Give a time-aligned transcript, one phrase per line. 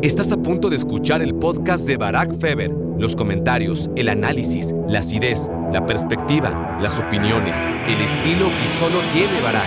[0.00, 2.70] Estás a punto de escuchar el podcast de Barack Feber.
[2.70, 7.58] Los comentarios, el análisis, la acidez, la perspectiva, las opiniones,
[7.88, 9.66] el estilo que solo tiene Barack.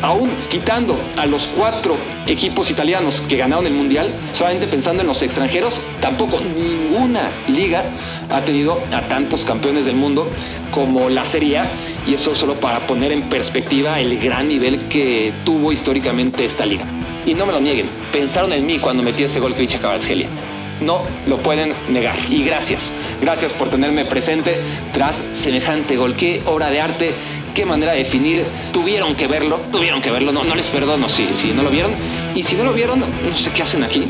[0.00, 1.96] Aún quitando a los cuatro
[2.26, 7.84] equipos italianos que ganaron el Mundial, solamente pensando en los extranjeros, tampoco ninguna liga
[8.30, 10.26] ha tenido a tantos campeones del mundo
[10.70, 11.66] como la Serie A.
[12.06, 16.86] Y eso solo para poner en perspectiva el gran nivel que tuvo históricamente esta liga.
[17.26, 20.28] Y no me lo nieguen, pensaron en mí cuando metí ese gol que dicha Kvaratskhelia.
[20.80, 22.16] No lo pueden negar.
[22.30, 22.90] Y gracias,
[23.20, 24.58] gracias por tenerme presente
[24.92, 26.14] tras semejante gol.
[26.14, 27.10] Qué obra de arte,
[27.54, 28.44] qué manera de definir.
[28.72, 30.30] Tuvieron que verlo, tuvieron que verlo.
[30.32, 31.90] No, no les perdono si, si no lo vieron.
[32.34, 34.04] Y si no lo vieron, no sé qué hacen aquí.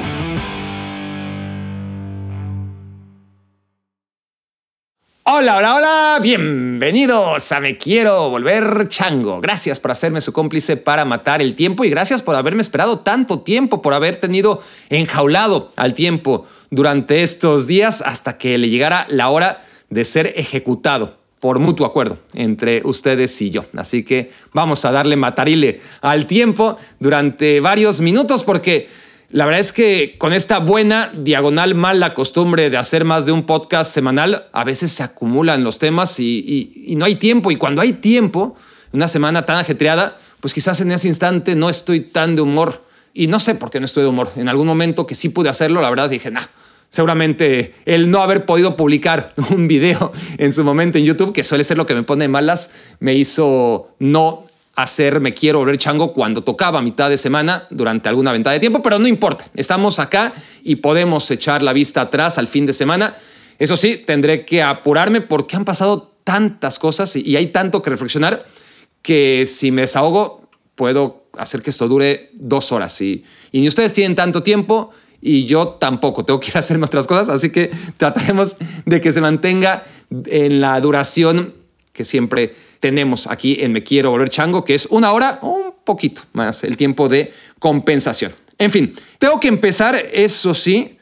[5.41, 9.41] Hola, hola, hola, bienvenidos a Me Quiero Volver Chango.
[9.41, 13.43] Gracias por hacerme su cómplice para matar el tiempo y gracias por haberme esperado tanto
[13.43, 19.29] tiempo, por haber tenido enjaulado al tiempo durante estos días hasta que le llegara la
[19.29, 23.65] hora de ser ejecutado por mutuo acuerdo entre ustedes y yo.
[23.77, 28.89] Así que vamos a darle matarile al tiempo durante varios minutos porque
[29.31, 33.45] la verdad es que con esta buena diagonal mala costumbre de hacer más de un
[33.45, 37.51] podcast semanal, a veces se acumulan los temas y, no hay tiempo.
[37.51, 38.57] Y cuando hay tiempo,
[38.93, 42.83] una semana tan ajetreada, pues quizás en ese instante no estoy tan de humor.
[43.13, 44.31] Y no sé por qué no estoy de humor.
[44.37, 46.47] En algún momento que sí pude hacerlo, la verdad dije, nah,
[46.89, 51.65] seguramente el no haber podido publicar un video en su momento en YouTube, que suele
[51.65, 54.48] ser lo que me pone malas, me hizo no
[54.79, 58.61] hacer Me Quiero Volver Chango cuando tocaba a mitad de semana durante alguna ventana de
[58.61, 62.73] tiempo, pero no importa, estamos acá y podemos echar la vista atrás al fin de
[62.73, 63.17] semana.
[63.59, 68.47] Eso sí, tendré que apurarme porque han pasado tantas cosas y hay tanto que reflexionar
[69.03, 73.01] que si me desahogo puedo hacer que esto dure dos horas.
[73.01, 76.87] Y, y ni ustedes tienen tanto tiempo y yo tampoco, tengo que ir a hacerme
[76.87, 78.55] otras cosas, así que trataremos
[78.87, 79.83] de que se mantenga
[80.27, 81.53] en la duración
[81.93, 86.23] que siempre tenemos aquí en Me Quiero Volver Chango, que es una hora, un poquito
[86.33, 88.33] más el tiempo de compensación.
[88.59, 90.99] En fin, tengo que empezar, eso sí,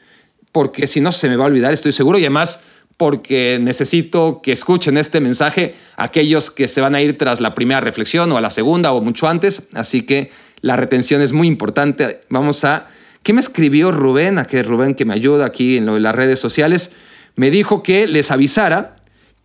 [0.51, 2.63] porque si no se me va a olvidar, estoy seguro, y además
[2.97, 7.79] porque necesito que escuchen este mensaje aquellos que se van a ir tras la primera
[7.79, 12.21] reflexión o a la segunda o mucho antes, así que la retención es muy importante.
[12.29, 12.87] Vamos a...
[13.21, 14.39] ¿Qué me escribió Rubén?
[14.39, 16.93] A que Rubén que me ayuda aquí en lo de las redes sociales,
[17.35, 18.95] me dijo que les avisara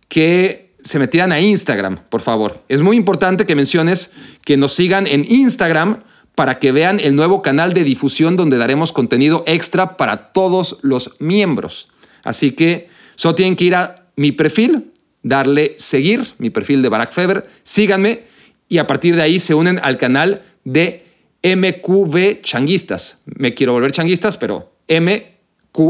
[0.07, 2.63] que se metieran a Instagram, por favor.
[2.69, 4.13] Es muy importante que menciones
[4.45, 6.03] que nos sigan en Instagram
[6.35, 11.15] para que vean el nuevo canal de difusión donde daremos contenido extra para todos los
[11.19, 11.89] miembros.
[12.23, 14.91] Así que solo tienen que ir a mi perfil,
[15.21, 18.25] darle seguir, mi perfil de Barack Feber, síganme
[18.67, 21.05] y a partir de ahí se unen al canal de
[21.43, 23.21] MQV Changuistas.
[23.25, 25.83] Me quiero volver changuistas, pero MQV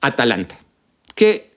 [0.00, 0.58] Atalanta.
[1.14, 1.50] Qué,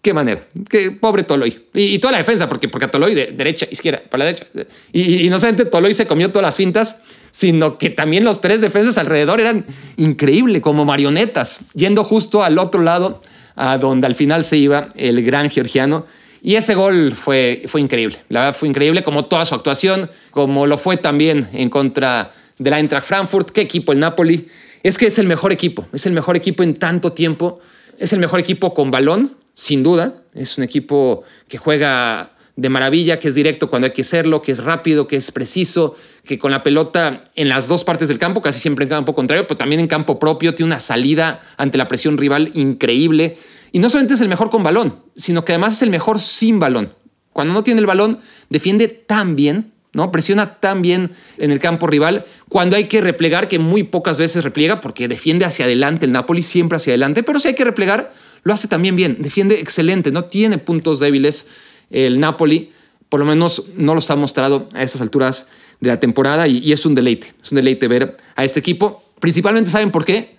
[0.00, 0.46] qué manera.
[0.70, 1.66] Qué pobre Toloy.
[1.74, 4.46] Y, toda la defensa, porque, porque a Toloy de derecha, izquierda, para la derecha.
[4.92, 7.02] Y, y no solamente Toloy se comió todas las fintas,
[7.36, 9.66] sino que también los tres defensas alrededor eran
[9.98, 13.20] increíble, como marionetas, yendo justo al otro lado
[13.56, 16.06] a donde al final se iba el gran georgiano.
[16.40, 18.16] Y ese gol fue, fue increíble.
[18.30, 22.70] La verdad fue increíble, como toda su actuación, como lo fue también en contra de
[22.70, 23.50] la Eintracht Frankfurt.
[23.50, 24.48] ¿Qué equipo el Napoli?
[24.82, 27.60] Es que es el mejor equipo, es el mejor equipo en tanto tiempo.
[27.98, 30.22] Es el mejor equipo con balón, sin duda.
[30.34, 34.50] Es un equipo que juega de maravilla, que es directo cuando hay que serlo, que
[34.50, 35.94] es rápido, que es preciso,
[36.24, 39.46] que con la pelota en las dos partes del campo, casi siempre en campo contrario,
[39.46, 43.36] pero también en campo propio, tiene una salida ante la presión rival increíble.
[43.72, 46.58] Y no solamente es el mejor con balón, sino que además es el mejor sin
[46.58, 46.94] balón.
[47.34, 50.10] Cuando no tiene el balón, defiende tan bien, ¿no?
[50.10, 52.24] Presiona tan bien en el campo rival.
[52.48, 56.40] Cuando hay que replegar, que muy pocas veces repliega, porque defiende hacia adelante el Napoli,
[56.40, 59.18] siempre hacia adelante, pero si hay que replegar, lo hace también bien.
[59.20, 61.48] Defiende excelente, no tiene puntos débiles
[61.90, 62.72] el Napoli.
[63.08, 65.48] Por lo menos no los ha mostrado a estas alturas
[65.80, 67.34] de la temporada y, es un deleite.
[67.42, 69.02] Es un deleite ver a este equipo.
[69.20, 70.36] Principalmente, ¿saben por qué?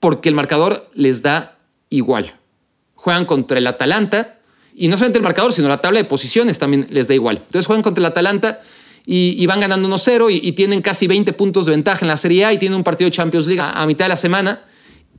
[0.00, 1.58] Porque el marcador les da
[1.90, 2.34] igual.
[2.94, 4.38] Juegan contra el Atalanta
[4.74, 7.38] y no solamente el marcador, sino la tabla de posiciones también les da igual.
[7.38, 8.60] Entonces juegan contra el Atalanta
[9.04, 12.52] y, van ganando 1-0 y, tienen casi 20 puntos de ventaja en la Serie A
[12.52, 14.62] y tienen un partido de Champions League a, a mitad de la semana.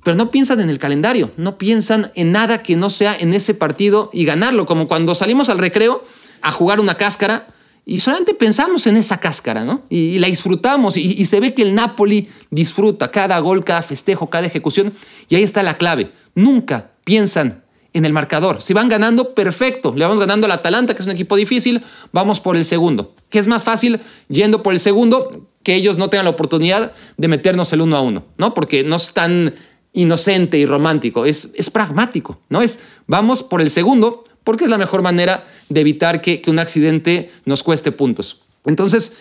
[0.03, 3.53] Pero no piensan en el calendario, no piensan en nada que no sea en ese
[3.53, 6.03] partido y ganarlo, como cuando salimos al recreo
[6.41, 7.47] a jugar una cáscara
[7.89, 9.81] y solamente pensamos en esa cáscara, ¿no?
[9.89, 14.45] Y, la disfrutamos y, se ve que el Napoli disfruta cada gol, cada festejo, cada
[14.45, 14.93] ejecución.
[15.27, 16.11] Y ahí está la clave.
[16.35, 17.63] Nunca piensan
[17.93, 18.61] en el marcador.
[18.61, 19.91] Si van ganando, perfecto.
[19.95, 23.15] Le vamos ganando al Atalanta, que es un equipo difícil, vamos por el segundo.
[23.29, 25.47] ¿Qué es más fácil yendo por el segundo?
[25.63, 28.53] Que ellos no tengan la oportunidad de meternos el uno a uno, ¿no?
[28.53, 29.55] Porque no es tan
[29.93, 32.61] inocente y romántico, es, es pragmático, ¿no?
[32.61, 37.29] Es vamos por el segundo porque es la mejor manera de evitar que, un accidente
[37.45, 38.41] nos cueste puntos.
[38.65, 39.17] Entonces,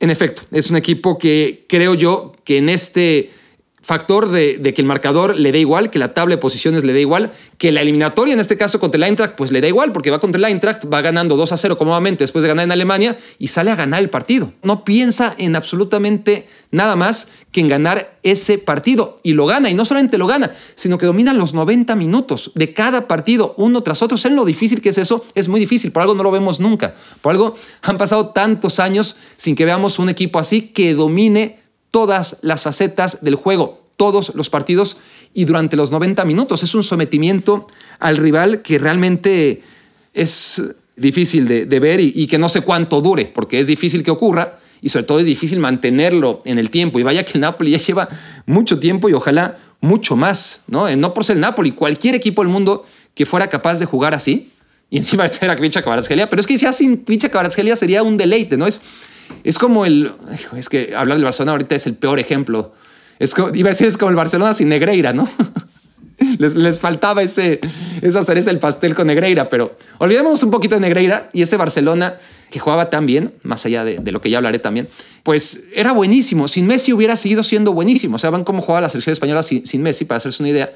[0.00, 3.30] en efecto, es un equipo que creo yo que en este
[3.80, 7.00] factor de, que el marcador le dé igual, que la tabla de posiciones le dé
[7.00, 10.10] igual, que la eliminatoria en este caso contra el Eintracht pues le da igual porque
[10.10, 13.16] va contra el Eintracht, va ganando 2 a 0 cómodamente después de ganar en Alemania
[13.38, 14.52] y sale a ganar el partido.
[14.62, 19.74] No piensa en absolutamente nada más que en ganar ese partido y lo gana y
[19.74, 24.02] no solamente lo gana, sino que domina los 90 minutos de cada partido uno tras
[24.02, 24.18] otro.
[24.18, 25.24] ¿Saben lo difícil que es eso?
[25.34, 26.94] Es muy difícil, por algo no lo vemos nunca.
[27.22, 31.60] Por algo han pasado tantos años sin que veamos un equipo así que domine
[31.90, 34.98] todas las facetas del juego, todos los partidos
[35.32, 36.62] y durante los 90 minutos.
[36.62, 37.68] Es un sometimiento
[38.00, 39.62] al rival que realmente
[40.12, 40.62] es
[40.94, 44.88] difícil de, ver y, que no sé cuánto dure, porque es difícil que ocurra y
[44.88, 47.00] sobre todo es difícil mantenerlo en el tiempo.
[47.00, 48.08] Y vaya que el Napoli ya lleva
[48.46, 50.88] mucho tiempo y ojalá mucho más, ¿no?
[50.94, 54.52] No por ser el Napoli, cualquier equipo del mundo que fuera capaz de jugar así,
[54.88, 58.04] y encima de tener a Kvicha Kvaratskhelia, pero es que si sin Kvicha Kvaratskhelia sería
[58.04, 58.64] un deleite, ¿no?
[58.64, 58.80] Es,
[59.42, 60.12] es como el.
[60.56, 62.72] Es que hablar del Barcelona ahorita es el peor ejemplo.
[63.18, 65.28] Es como, iba a decir, es como el Barcelona sin Negreira, ¿no?
[66.38, 67.58] les, les, faltaba ese,
[68.02, 72.18] esa cereza el pastel con Negreira, pero olvidémonos un poquito de Negreira y ese Barcelona
[72.50, 74.88] que jugaba tan bien, más allá de, lo que ya hablaré también,
[75.22, 76.48] pues era buenísimo.
[76.48, 78.16] Sin Messi hubiera seguido siendo buenísimo.
[78.16, 80.72] O sea, van cómo jugaba la selección española sin, sin Messi, para hacerse una idea,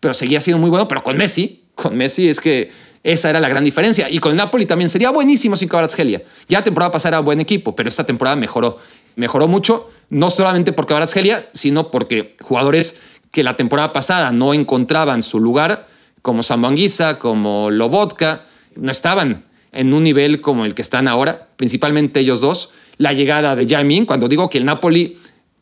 [0.00, 0.86] pero seguía siendo muy bueno.
[0.86, 2.70] Pero con Messi, con Messi es que
[3.02, 4.08] esa era la gran diferencia.
[4.10, 6.22] Y con Napoli también sería buenísimo sin Kvaratskhelia.
[6.48, 8.78] Ya temporada pasada era buen equipo, pero esta temporada mejoró.
[9.16, 13.00] Mejoró mucho, no solamente por Kvaratskhelia, sino porque jugadores
[13.32, 15.88] que la temporada pasada no encontraban su lugar,
[16.22, 18.44] como Sambanguisa, como Lobotka,
[18.76, 22.70] no estaban en un nivel como el que están ahora, principalmente ellos dos.
[22.96, 25.18] La llegada de Jamin, cuando digo que el Napoli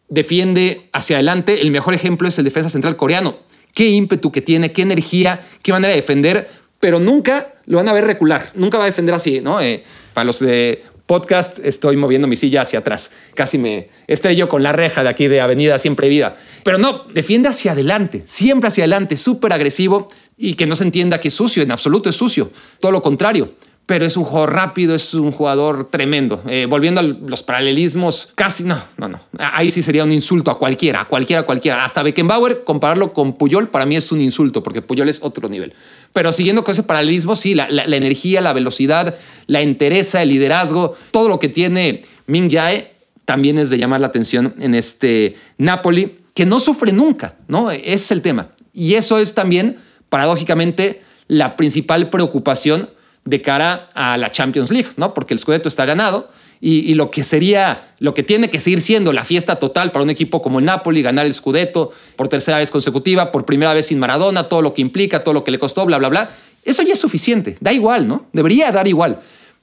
[0.09, 3.39] defiende hacia adelante, el mejor ejemplo es el defensa central coreano.
[3.75, 6.49] Qué ímpetu que tiene, qué energía, qué manera de defender
[6.81, 9.61] pero nunca lo van a ver recular, nunca va a defender así, ¿no?
[9.61, 9.83] Eh,
[10.15, 14.73] para los de podcast estoy moviendo mi silla hacia atrás, casi me estrello con la
[14.73, 19.17] reja de aquí de Avenida Siempre Vida, pero no, defiende hacia adelante, siempre hacia adelante,
[19.17, 22.93] súper agresivo y que no se entienda que es sucio, en absoluto es sucio, todo
[22.93, 23.53] lo contrario
[23.87, 26.43] pero es un jugador rápido, es un jugador tremendo.
[26.49, 29.21] Eh, volviendo a los paralelismos, casi no, no, no.
[29.39, 31.85] Ahí sí sería un insulto a cualquiera, a cualquiera, a cualquiera.
[31.85, 35.73] Hasta Beckenbauer, compararlo con Puyol, para mí es un insulto, porque Puyol es otro nivel.
[36.13, 39.15] Pero siguiendo con ese paralelismo, sí, la, energía, la velocidad,
[39.47, 42.91] la entereza, el liderazgo, todo lo que tiene Min Jae
[43.25, 47.71] también es de llamar la atención en este Napoli, que no sufre nunca, ¿no?
[47.71, 48.49] Es el tema.
[48.73, 49.79] Y eso es también,
[50.09, 52.91] paradójicamente, la principal preocupación
[53.27, 55.13] de cara a la Champions League, ¿no?
[55.13, 56.31] Porque el Scudetto está ganado
[56.61, 60.11] y, lo que sería, lo que tiene que seguir siendo la fiesta total para un
[60.11, 63.99] equipo como el Napoli, ganar el Scudetto por tercera vez consecutiva, por primera vez sin
[63.99, 66.31] Maradona, todo lo que implica, todo lo que le costó, bla, bla, bla.
[66.65, 68.27] Eso ya es suficiente, da igual, ¿no?
[68.33, 69.21] Debería dar igual.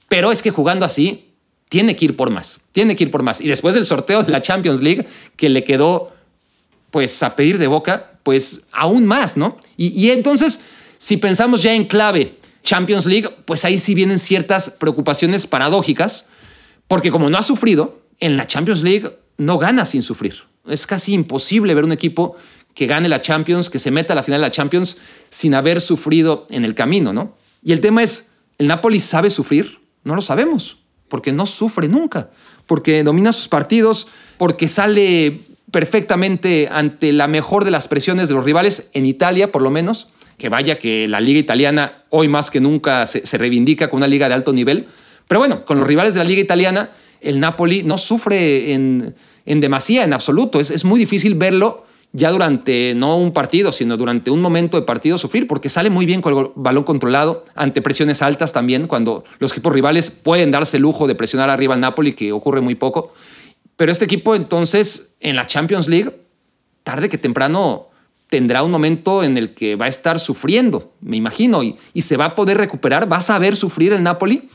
[0.08, 1.32] Pero es que jugando así,
[1.68, 3.40] tiene que ir por más, tiene que ir por más.
[3.40, 5.06] Y después del sorteo de la Champions League,
[5.36, 6.12] que le quedó
[6.90, 9.56] pues a pedir de boca, pues aún más, ¿no?
[9.76, 10.60] Y, y entonces,
[10.96, 16.28] si pensamos ya en clave Champions League, pues ahí sí vienen ciertas preocupaciones paradójicas,
[16.88, 20.42] porque como no ha sufrido, en la Champions League no gana sin sufrir.
[20.66, 22.36] Es casi imposible ver un equipo
[22.74, 24.96] que gane la Champions, que se meta a la final de la Champions
[25.28, 27.36] sin haber sufrido en el camino, ¿no?
[27.62, 29.78] Y el tema es, ¿el Napoli sabe sufrir?
[30.02, 30.78] No lo sabemos,
[31.08, 32.30] porque no sufre nunca,
[32.66, 35.38] porque domina sus partidos, porque sale
[35.70, 40.08] perfectamente ante la mejor de las presiones de los rivales, en Italia por lo menos,
[40.38, 44.28] que vaya que la liga italiana hoy más que nunca se, reivindica como una liga
[44.28, 44.86] de alto nivel.
[45.28, 49.14] Pero bueno, con los rivales de la liga italiana, el Napoli no sufre en,
[49.46, 50.60] en demasía, en absoluto.
[50.60, 54.86] Es, es muy difícil verlo ya durante no un partido, sino durante un momento de
[54.86, 59.24] partido sufrir, porque sale muy bien con el balón controlado, ante presiones altas también, cuando
[59.40, 62.76] los equipos rivales pueden darse el lujo de presionar arriba al Napoli, que ocurre muy
[62.76, 63.12] poco.
[63.76, 66.14] Pero este equipo entonces en la Champions League,
[66.84, 67.88] tarde que temprano,
[68.34, 72.16] tendrá un momento en el que va a estar sufriendo, me imagino, y, y se
[72.16, 74.48] va a poder recuperar, va a saber sufrir el Napoli,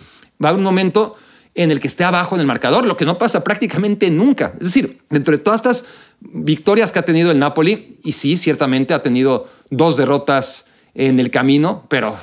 [0.43, 1.15] va a haber un momento
[1.55, 4.51] en el que esté abajo en el marcador, lo que no pasa prácticamente nunca.
[4.59, 5.86] Es decir, dentro de todas estas
[6.19, 11.31] victorias que ha tenido el Napoli, y sí, ciertamente ha tenido dos derrotas en el
[11.31, 12.17] camino, pero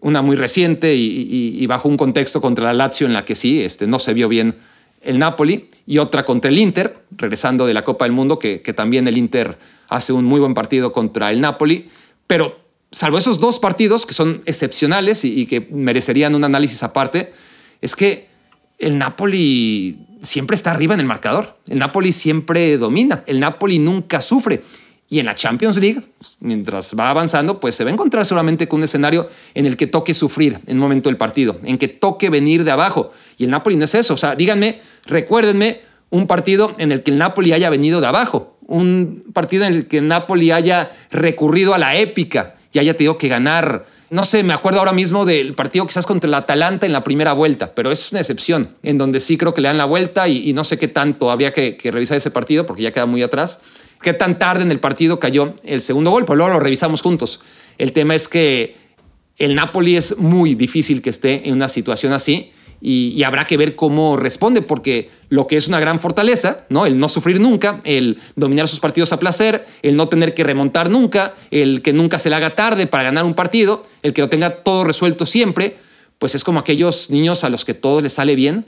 [0.00, 3.86] una muy reciente y, bajo un contexto contra la Lazio en la que sí, este,
[3.86, 4.56] no se vio bien
[5.02, 9.08] el Napoli, y otra contra el Inter, regresando de la Copa del Mundo, que, también
[9.08, 11.90] el Inter hace un muy buen partido contra el Napoli,
[12.26, 17.32] pero salvo esos dos partidos que son excepcionales y, que merecerían un análisis aparte,
[17.80, 18.28] es que
[18.78, 21.58] el Napoli siempre está arriba en el marcador.
[21.68, 23.22] El Napoli siempre domina.
[23.26, 24.62] El Napoli nunca sufre.
[25.12, 26.00] Y en la Champions League,
[26.40, 29.86] mientras va avanzando, pues se va a encontrar solamente con un escenario en el que
[29.86, 33.10] toque sufrir en un momento del partido, en que toque venir de abajo.
[33.36, 34.14] Y el Napoli no es eso.
[34.14, 38.56] O sea, díganme, recuérdenme un partido en el que el Napoli haya venido de abajo,
[38.66, 43.18] un partido en el que el Napoli haya recurrido a la épica y haya tenido
[43.18, 46.92] que ganar no sé, me acuerdo ahora mismo del partido quizás contra el Atalanta en
[46.92, 49.86] la primera vuelta, pero es una excepción, en donde sí creo que le dan la
[49.86, 53.22] vuelta y, no sé qué tanto había que, revisar ese partido porque ya queda muy
[53.22, 53.62] atrás.
[54.02, 57.40] Qué tan tarde en el partido cayó el segundo gol, pero luego lo revisamos juntos.
[57.78, 58.76] El tema es que
[59.38, 63.76] el Napoli es muy difícil que esté en una situación así y, habrá que ver
[63.76, 66.84] cómo responde, porque lo que es una gran fortaleza, ¿no?
[66.84, 70.90] El no sufrir nunca, el dominar sus partidos a placer, el no tener que remontar
[70.90, 74.28] nunca, el que nunca se le haga tarde para ganar un partido, el que lo
[74.28, 75.76] tenga todo resuelto siempre,
[76.18, 78.64] pues es como aquellos niños a los que todo les sale bien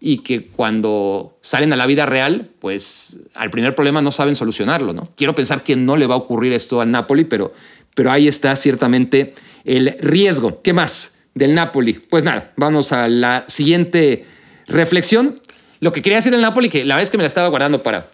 [0.00, 4.92] y que cuando salen a la vida real, pues al primer problema no saben solucionarlo,
[4.92, 5.08] ¿no?
[5.16, 7.52] Quiero pensar que no le va a ocurrir esto al Napoli, pero,
[7.94, 10.62] pero ahí está ciertamente el riesgo.
[10.62, 11.18] ¿Qué más?
[11.38, 11.94] del Napoli.
[11.94, 14.26] Pues nada, vamos a la siguiente
[14.66, 15.40] reflexión.
[15.80, 17.82] Lo que quería decir del Napoli, que la verdad es que me la estaba guardando
[17.82, 18.10] para,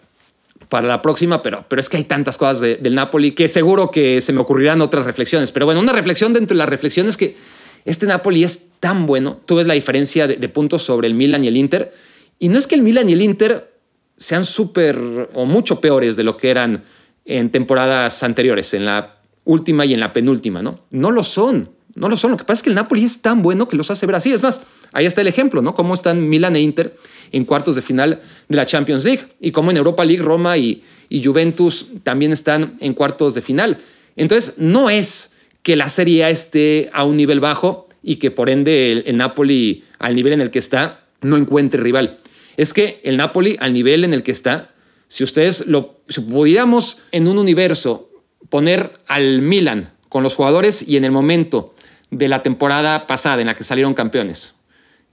[0.68, 4.20] para la próxima, pero, pero es que hay tantas cosas del Napoli que seguro que
[4.20, 5.50] se me ocurrirán otras reflexiones.
[5.50, 7.36] Pero bueno, una reflexión dentro de las reflexiones que
[7.84, 9.40] este Napoli es tan bueno.
[9.44, 11.92] Tú ves la diferencia de, puntos sobre el Milan y el Inter.
[12.38, 13.72] Y no es que el Milan y el Inter
[14.16, 14.98] sean súper
[15.34, 16.84] o mucho peores de lo que eran
[17.24, 20.78] en temporadas anteriores, en la última y en la penúltima, ¿no?
[20.90, 21.70] No lo son.
[21.94, 22.32] No lo son.
[22.32, 24.32] Lo que pasa es que el Napoli es tan bueno que los hace ver así.
[24.32, 24.62] Es más,
[24.92, 25.74] ahí está el ejemplo, ¿no?
[25.74, 26.96] Cómo están Milan e Inter
[27.30, 30.82] en cuartos de final de la Champions League y cómo en Europa League Roma y,
[31.22, 33.78] Juventus también están en cuartos de final.
[34.16, 35.33] Entonces, no es
[35.64, 40.14] que la Serie esté a un nivel bajo y que por ende el, Napoli al
[40.14, 42.18] nivel en el que está no encuentre rival.
[42.56, 44.70] Es que el Napoli al nivel en el que está,
[45.08, 48.10] si ustedes lo si pudiéramos en un universo
[48.50, 51.74] poner al Milan con los jugadores y en el momento
[52.10, 54.54] de la temporada pasada en la que salieron campeones.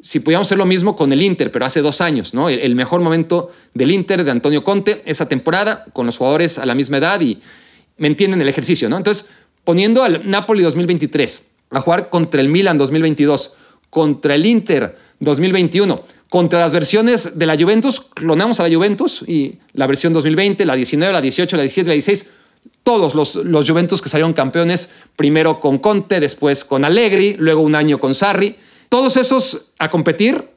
[0.01, 2.49] Si pudiéramos hacer lo mismo con el Inter, pero hace dos años, ¿no?
[2.49, 6.75] El, mejor momento del Inter de Antonio Conte, esa temporada, con los jugadores a la
[6.75, 7.39] misma edad y
[7.97, 8.97] me entienden el ejercicio, ¿no?
[8.97, 9.29] Entonces,
[9.63, 13.53] poniendo al Napoli 2023 a jugar contra el Milan 2022,
[13.89, 19.59] contra el Inter 2021, contra las versiones de la Juventus, clonamos a la Juventus y
[19.73, 22.29] la versión 2020, la 19, la 18, la 17, la 16,
[22.83, 27.75] todos los, los Juventus que salieron campeones, primero con Conte, después con Allegri, luego un
[27.75, 28.55] año con Sarri,
[28.89, 30.49] todos esos a competir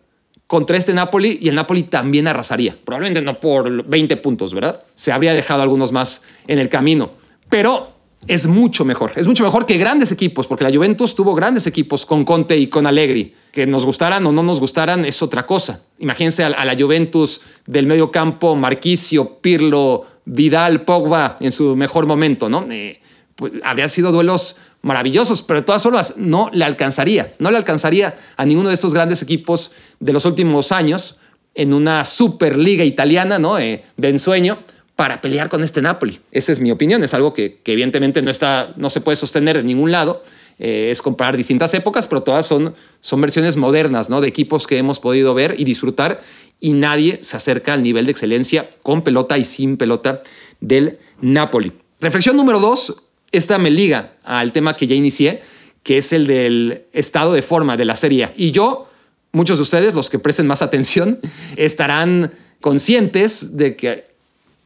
[0.47, 2.77] contra este Napoli y el Napoli también arrasaría.
[2.85, 4.83] Probablemente no por 20 puntos, ¿verdad?
[4.95, 7.11] Se habría dejado algunos más en el camino.
[7.49, 7.94] Pero
[8.27, 9.13] es mucho mejor.
[9.17, 12.69] Es mucho mejor que grandes equipos, porque la Juventus tuvo grandes equipos con Conte y
[12.69, 13.35] con Allegri.
[13.53, 15.83] Que nos gustaran o no nos gustaran es otra cosa.
[15.99, 22.49] Imagínense a, la Juventus del medio campo, Marquisio, Pirlo, Vidal, Pogba en su mejor momento,
[22.49, 22.67] ¿no?
[22.71, 23.01] Eh,
[23.37, 23.53] pues,
[23.89, 28.69] sido duelos maravillosos, pero de todas formas no le alcanzaría, no le alcanzaría a ninguno
[28.69, 31.21] de estos grandes equipos de los últimos años
[31.55, 33.59] en una superliga italiana, ¿no?
[33.59, 34.59] Eh, de ensueño
[34.97, 36.21] para pelear con este Napoli.
[36.31, 39.65] Esa es mi opinión, es algo que, evidentemente no, está, no se puede sostener de
[39.65, 40.23] ningún lado.
[40.61, 44.21] Eh, es comparar distintas épocas, pero todas son, son versiones modernas ¿no?
[44.21, 46.21] de equipos que hemos podido ver y disfrutar
[46.61, 50.23] y nadie se acerca al nivel de excelencia con pelota y sin pelota
[50.61, 51.73] del Napoli.
[52.01, 55.43] Reflexión número dos, esta me liga al tema que ya inicié,
[55.83, 58.31] que es el del estado de forma de la serie.
[58.37, 58.89] Y yo,
[59.33, 61.19] muchos de ustedes, los que presten más atención,
[61.57, 64.14] estarán conscientes de que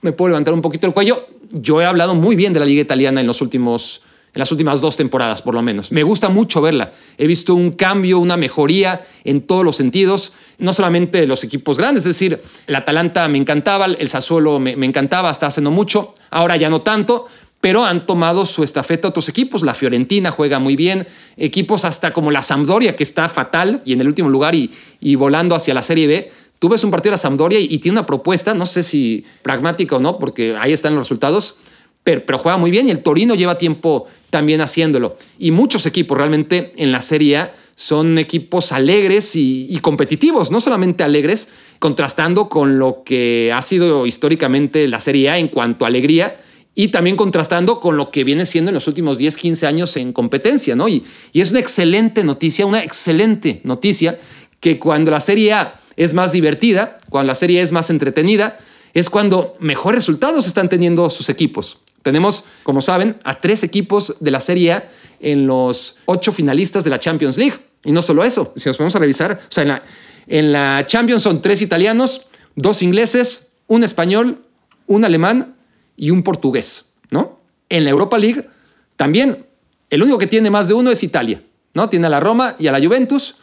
[0.01, 1.27] me puedo levantar un poquito el cuello.
[1.51, 4.03] Yo he hablado muy bien de la liga italiana en los últimos
[4.35, 5.91] en las últimas dos temporadas por lo menos.
[5.91, 6.93] Me gusta mucho verla.
[7.17, 11.79] He visto un cambio, una mejoría en todos los sentidos, no solamente de los equipos
[11.79, 15.71] grandes, es decir, el Atalanta me encantaba, el Sassuolo me, me encantaba hasta hace no
[15.71, 17.27] mucho, ahora ya no tanto,
[17.61, 19.63] pero han tomado su estafeta otros equipos.
[19.63, 24.01] La Fiorentina juega muy bien, equipos hasta como la Sampdoria, que está fatal y en
[24.01, 26.33] el último lugar y, y volando hacia la Serie B.
[26.59, 29.97] Tú ves un partido de la Sampdoria y, tiene una propuesta, no sé si pragmática
[29.97, 31.59] o no, porque ahí están los resultados,
[32.03, 35.17] pero, pero, juega muy bien y el Torino lleva tiempo también haciéndolo.
[35.39, 40.61] Y muchos equipos realmente en la Serie A son equipos alegres y, y, competitivos, no
[40.61, 45.89] solamente alegres, contrastando con lo que ha sido históricamente la Serie A en cuanto a
[45.89, 46.41] alegría
[46.75, 50.13] y también contrastando con lo que viene siendo en los últimos 10, 15 años en
[50.13, 50.89] competencia, ¿no?
[50.89, 54.19] Y, y es una excelente noticia, una excelente noticia
[54.61, 58.59] que cuando la Serie A es más divertida, cuando la serie es más entretenida,
[58.95, 61.81] es cuando mejores resultados están teniendo sus equipos.
[62.03, 64.91] Tenemos, como saben, a tres equipos de la Serie A
[65.21, 67.57] en los ocho finalistas de la Champions League.
[67.85, 69.83] Y no solo eso, si nos ponemos a revisar, o sea, en la,
[70.29, 72.23] en la Champions son tres italianos,
[72.55, 74.45] dos ingleses, un español,
[74.87, 75.57] un alemán
[75.97, 77.41] y un portugués, ¿no?
[77.69, 78.49] En la Europa League
[78.97, 79.47] también
[79.91, 81.43] el único que tiene más de uno es Italia,
[81.75, 81.89] ¿no?
[81.89, 83.37] Tiene a la Roma y a la Juventus,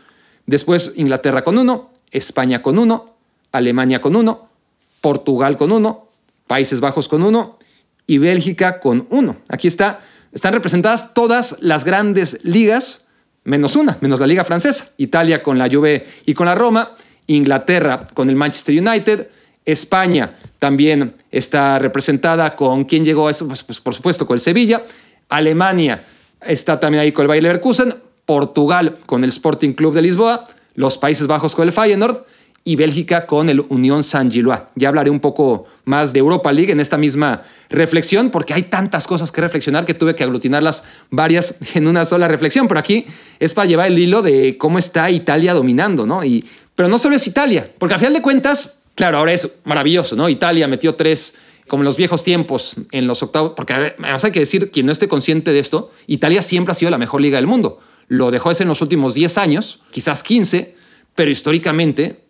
[0.45, 3.15] después Inglaterra con uno, España con uno,
[3.51, 4.49] Alemania con uno,
[5.01, 6.09] Portugal con uno,
[6.47, 7.57] Países Bajos con uno
[8.07, 9.37] y Bélgica con uno.
[9.47, 10.01] Aquí está,
[10.33, 13.07] están representadas todas las grandes ligas,
[13.43, 14.89] menos una, menos la liga francesa.
[14.97, 16.91] Italia con la Juve y con la Roma,
[17.27, 19.27] Inglaterra con el Manchester United,
[19.65, 24.39] España también está representada con quién llegó a eso, pues, pues, por supuesto con el
[24.39, 24.83] Sevilla,
[25.29, 26.03] Alemania
[26.41, 30.97] está también ahí con el Bayer Leverkusen, Portugal con el Sporting Club de Lisboa, los
[30.97, 32.25] Países Bajos con el Feyenoord
[32.67, 34.63] y Bélgica con el Unión Saint-Gilloise.
[34.73, 39.05] Ya hablaré un poco más de Europa League en esta misma reflexión, porque hay tantas
[39.05, 43.05] cosas que reflexionar que tuve que aglutinarlas varias en una sola reflexión, pero aquí
[43.39, 46.25] es para llevar el hilo de cómo está Italia dominando, ¿no?
[46.25, 50.15] Y, pero no solo es Italia, porque al final de cuentas, claro, ahora es maravilloso,
[50.15, 50.27] ¿no?
[50.27, 51.35] Italia metió tres
[51.67, 54.91] como en los viejos tiempos, en los octavos, porque además hay que decir, quien no
[54.91, 58.51] esté consciente de esto, Italia siempre ha sido la mejor liga del mundo lo dejó
[58.51, 60.75] en los últimos 10 años, quizás 15,
[61.15, 62.21] pero históricamente,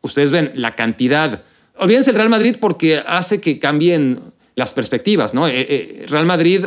[0.00, 1.42] ustedes ven la cantidad.
[1.76, 4.20] Olvídense el Real Madrid porque hace que cambien
[4.54, 5.48] las perspectivas, ¿no?
[5.48, 6.66] Eh, eh, Real Madrid,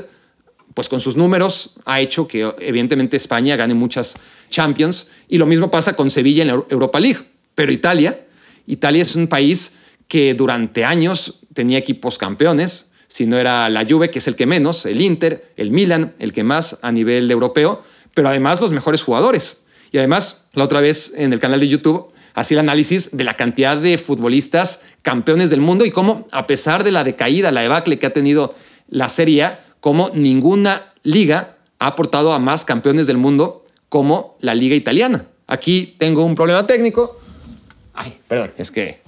[0.73, 4.15] pues con sus números, ha hecho que evidentemente España gane muchas
[4.49, 7.19] Champions y lo mismo pasa con Sevilla en la Europa League.
[7.53, 8.25] Pero Italia,
[8.67, 14.09] Italia es un país que durante años tenía equipos campeones, si no era la Juve,
[14.09, 17.83] que es el que menos, el Inter, el Milan, el que más a nivel europeo,
[18.15, 19.59] pero además los mejores jugadores.
[19.91, 23.35] Y además, la otra vez en el canal de YouTube hacía el análisis de la
[23.35, 27.99] cantidad de futbolistas campeones del mundo y cómo, a pesar de la decaída, la debacle
[27.99, 28.55] que ha tenido
[28.87, 34.55] la Serie A, como ninguna liga ha aportado a más campeones del mundo como la
[34.55, 35.25] liga italiana.
[35.47, 37.19] Aquí tengo un problema técnico.
[37.93, 39.01] Ay, perdón, es que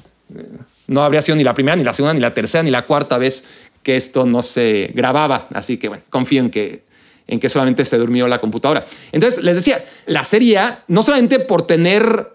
[0.88, 3.18] no habría sido ni la primera, ni la segunda, ni la tercera, ni la cuarta
[3.18, 3.46] vez
[3.84, 5.48] que esto no se grababa.
[5.54, 6.84] Así que bueno, confío en que
[7.28, 8.86] en que solamente se durmió la computadora.
[9.12, 12.34] Entonces, les decía, la Serie A, no solamente por tener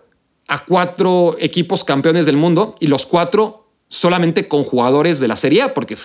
[0.48, 5.62] a cuatro equipos campeones del mundo y los cuatro solamente con jugadores de la Serie
[5.62, 5.96] A, porque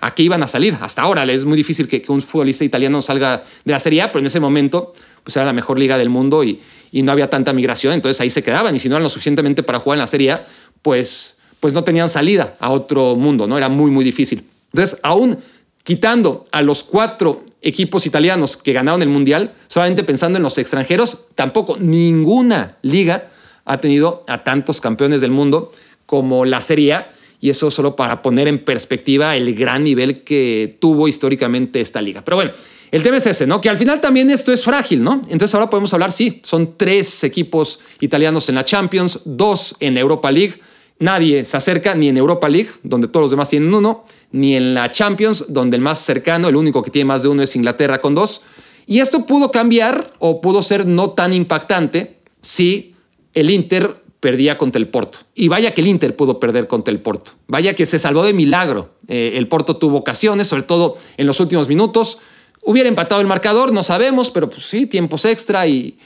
[0.00, 0.76] aquí iban a salir.
[0.80, 4.20] Hasta ahora es muy difícil que, un futbolista italiano salga de la Serie A, pero
[4.20, 6.60] en ese momento pues era la mejor liga del mundo y,
[6.92, 9.62] y, no había tanta migración, entonces ahí se quedaban y si no eran lo suficientemente
[9.62, 10.46] para jugar en la Serie A,
[10.80, 13.58] pues, pues no tenían salida a otro mundo, ¿no?
[13.58, 14.44] Era muy, muy difícil.
[14.72, 15.38] Entonces, aún
[15.84, 21.26] quitando a los cuatro equipos italianos que ganaron el Mundial, solamente pensando en los extranjeros,
[21.34, 23.30] tampoco ninguna liga
[23.64, 25.72] ha tenido a tantos campeones del mundo
[26.06, 26.96] como la Serie
[27.40, 32.22] y eso solo para poner en perspectiva el gran nivel que tuvo históricamente esta liga.
[32.24, 32.52] Pero bueno,
[32.90, 33.60] el tema es ese, ¿no?
[33.60, 35.22] Que al final también esto es frágil, ¿no?
[35.28, 40.30] Entonces ahora podemos hablar, sí, son tres equipos italianos en la Champions, dos en Europa
[40.30, 40.60] League.
[40.98, 44.74] Nadie se acerca ni en Europa League, donde todos los demás tienen uno, ni en
[44.74, 48.00] la Champions, donde el más cercano, el único que tiene más de uno es Inglaterra
[48.00, 48.44] con dos.
[48.86, 52.94] Y esto pudo cambiar o pudo ser no tan impactante si
[53.34, 55.20] el Inter perdía contra el Porto.
[55.34, 57.32] Y vaya que el Inter pudo perder contra el Porto.
[57.46, 58.90] Vaya que se salvó de milagro.
[59.08, 62.18] Eh, el Porto tuvo ocasiones, sobre todo en los últimos minutos.
[62.62, 65.96] Hubiera empatado el marcador, no sabemos, pero pues sí, tiempos extra y,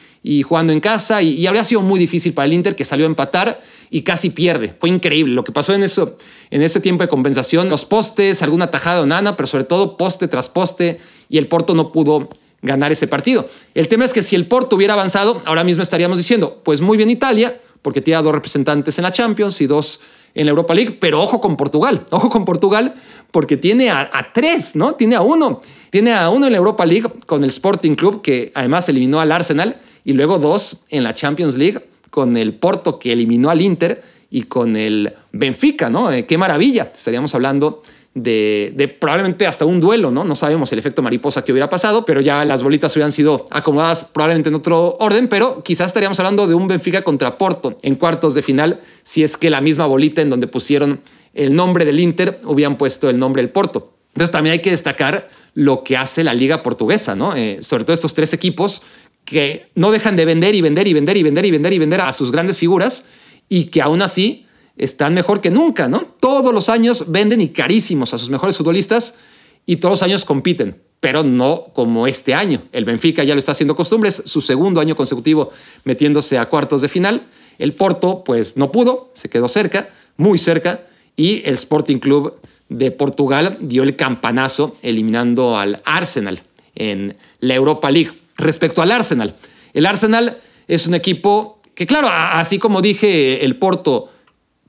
[0.46, 1.20] jugando en casa.
[1.20, 4.74] Y, habría sido muy difícil para el Inter que salió a empatar y casi pierde.
[4.78, 6.16] Fue increíble lo que pasó en, eso,
[6.50, 7.68] en ese tiempo de compensación.
[7.68, 11.00] Los postes, alguna tajada de Nana, pero sobre todo poste tras poste.
[11.28, 12.28] Y el Porto no pudo
[12.62, 13.46] ganar ese partido.
[13.74, 16.96] El tema es que si el Porto hubiera avanzado, ahora mismo estaríamos diciendo, pues muy
[16.96, 20.00] bien Italia, porque tiene dos representantes en la Champions y dos
[20.34, 22.94] en la Europa League, pero ojo con Portugal, ojo con Portugal,
[23.34, 24.94] porque tiene a, tres, ¿no?
[24.94, 28.52] Tiene a uno, tiene a uno en la Europa League con el Sporting Club, que
[28.54, 33.10] además eliminó al Arsenal, y luego dos en la Champions League con el Porto, que
[33.10, 36.12] eliminó al Inter, y con el Benfica, ¿no?
[36.12, 37.82] Eh, qué maravilla, estaríamos hablando
[38.14, 40.22] de, probablemente hasta un duelo, ¿no?
[40.22, 44.04] No sabemos el efecto mariposa que hubiera pasado, pero ya las bolitas hubieran sido acomodadas
[44.04, 48.34] probablemente en otro orden, pero quizás estaríamos hablando de un Benfica contra Porto en cuartos
[48.34, 51.00] de final, si es que la misma bolita en donde pusieron
[51.34, 53.94] el nombre del Inter hubieran puesto el nombre del Porto.
[54.14, 57.34] Entonces también hay que destacar lo que hace la liga portuguesa, ¿no?
[57.34, 58.82] Eh, sobre todo estos tres equipos
[59.24, 62.00] que no dejan de vender y vender y vender y vender y vender y vender
[62.00, 63.08] a sus grandes figuras
[63.48, 66.14] y que aún así están mejor que nunca, ¿no?
[66.20, 69.18] Todos los años venden y carísimos a sus mejores futbolistas
[69.66, 72.62] y todos los años compiten, pero no como este año.
[72.72, 75.50] El Benfica ya lo está haciendo costumbre, es su segundo año consecutivo
[75.84, 77.22] metiéndose a cuartos de final.
[77.58, 80.86] El Porto, pues no pudo, se quedó cerca, muy cerca,
[81.16, 82.34] y el Sporting Club
[82.68, 86.42] de Portugal dio el campanazo eliminando al Arsenal
[86.74, 88.12] en la Europa League.
[88.36, 89.36] Respecto al Arsenal,
[89.74, 94.10] el Arsenal es un equipo que, claro, así como dije, el Porto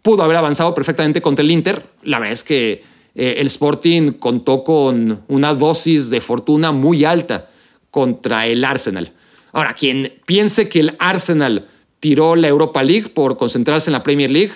[0.01, 1.83] pudo haber avanzado perfectamente contra el Inter.
[2.03, 2.83] La verdad es que
[3.15, 7.49] eh, el Sporting contó con una dosis de fortuna muy alta
[7.89, 9.13] contra el Arsenal.
[9.51, 11.67] Ahora, quien piense que el Arsenal
[12.01, 14.51] tiró la Europa League por concentrarse en la Premier League,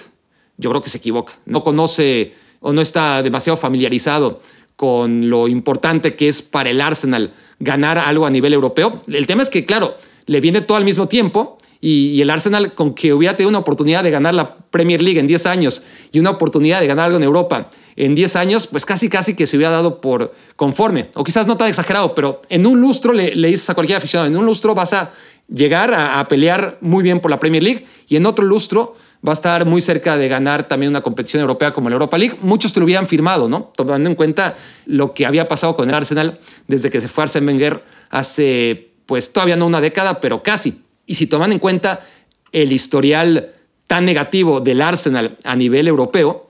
[0.59, 1.33] yo creo que se equivoca.
[1.45, 4.41] No conoce o no está demasiado familiarizado
[4.75, 8.99] con lo importante que es para el Arsenal ganar algo a nivel europeo.
[9.07, 9.95] El tema es que, claro,
[10.25, 14.03] le viene todo al mismo tiempo y, el Arsenal, con que hubiera tenido una oportunidad
[14.03, 17.23] de ganar la Premier League en 10 años y una oportunidad de ganar algo en
[17.23, 21.09] Europa en 10 años, pues casi casi que se hubiera dado por conforme.
[21.15, 24.37] O quizás no tan exagerado, pero en un lustro le, dices a cualquier aficionado, en
[24.37, 25.11] un lustro vas a
[25.47, 28.95] llegar a, pelear muy bien por la Premier League y en otro lustro
[29.25, 32.37] va a estar muy cerca de ganar también una competición europea como la Europa League.
[32.41, 33.71] Muchos te lo hubieran firmado, ¿no?
[33.75, 34.55] Tomando en cuenta
[34.85, 39.33] lo que había pasado con el Arsenal desde que se fue Arsene Wenger hace, pues
[39.33, 40.83] todavía no una década, pero casi.
[41.05, 42.05] Y si toman en cuenta
[42.51, 43.53] el historial
[43.87, 46.49] tan negativo del Arsenal a nivel europeo,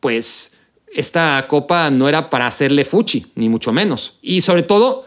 [0.00, 0.58] pues
[0.94, 4.18] esta copa no era para hacerle fuchi, ni mucho menos.
[4.20, 5.06] Y sobre todo,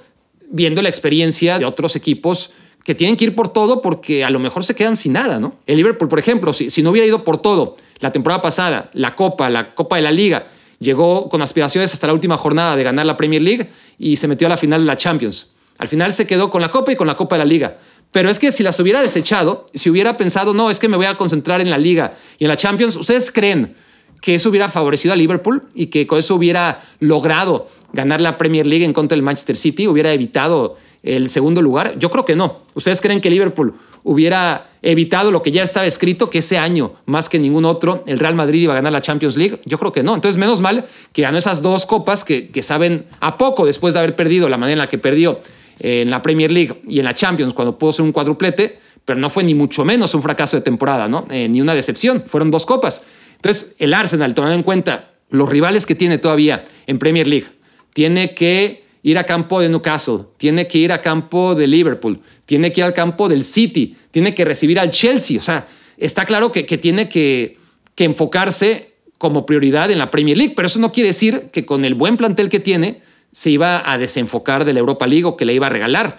[0.49, 2.53] viendo la experiencia de otros equipos
[2.85, 5.55] que tienen que ir por todo porque a lo mejor se quedan sin nada, ¿no?
[5.65, 9.15] El Liverpool, por ejemplo, si, si no hubiera ido por todo la temporada pasada, la
[9.15, 10.45] Copa, la Copa de la Liga,
[10.79, 14.45] llegó con aspiraciones hasta la última jornada de ganar la Premier League y se metió
[14.45, 15.47] a la final de la Champions.
[15.79, 17.77] Al final se quedó con la Copa y con la Copa de la Liga.
[18.11, 21.07] Pero es que si las hubiera desechado, si hubiera pensado, no, es que me voy
[21.07, 23.75] a concentrar en la liga y en la Champions, ¿ustedes creen
[24.21, 28.67] que eso hubiera favorecido a Liverpool y que con eso hubiera logrado ganar la Premier
[28.67, 31.97] League en contra del Manchester City, hubiera evitado el segundo lugar?
[31.97, 32.61] Yo creo que no.
[32.73, 37.29] ¿Ustedes creen que Liverpool hubiera evitado lo que ya estaba escrito, que ese año, más
[37.29, 39.61] que ningún otro, el Real Madrid iba a ganar la Champions League?
[39.65, 40.15] Yo creo que no.
[40.15, 44.15] Entonces, menos mal que ganó esas dos copas que, saben a poco después de haber
[44.15, 45.39] perdido la manera en la que perdió
[45.79, 49.29] en la Premier League y en la Champions cuando pudo ser un cuadruplete, pero no
[49.29, 51.27] fue ni mucho menos un fracaso de temporada, ¿no?
[51.29, 53.03] Eh, ni una decepción, fueron dos copas.
[53.35, 57.47] Entonces, el Arsenal, tomando en cuenta los rivales que tiene todavía en Premier League,
[57.93, 62.73] tiene que ir a campo de Newcastle, tiene que ir a campo de Liverpool, tiene
[62.73, 65.37] que ir al campo del City, tiene que recibir al Chelsea.
[65.39, 67.59] O sea, está claro que, que tiene que,
[67.93, 71.85] que enfocarse como prioridad en la Premier League, pero eso no quiere decir que con
[71.85, 75.45] el buen plantel que tiene se iba a desenfocar de la Europa League o que
[75.45, 76.17] le iba a regalar.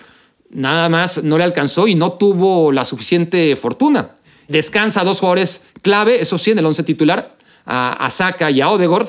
[0.51, 4.11] Nada más no le alcanzó y no tuvo la suficiente fortuna.
[4.47, 8.71] Descansa a dos jugadores clave, eso sí, en el once titular, a, Saka y a
[8.71, 9.09] Odegaard,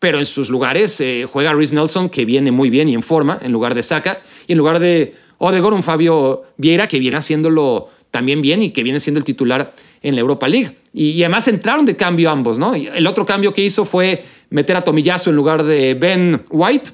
[0.00, 3.38] pero en sus lugares eh, juega Rhys Nelson, que viene muy bien y en forma,
[3.40, 7.88] en lugar de Saka, y en lugar de Odegaard, un Fabio Vieira, que viene haciéndolo
[8.10, 10.76] también bien y que viene siendo el titular en la Europa League.
[10.92, 12.74] Y, además entraron de cambio ambos, ¿no?
[12.74, 16.90] el otro cambio que hizo fue meter a Tomiyasu en lugar de Ben White.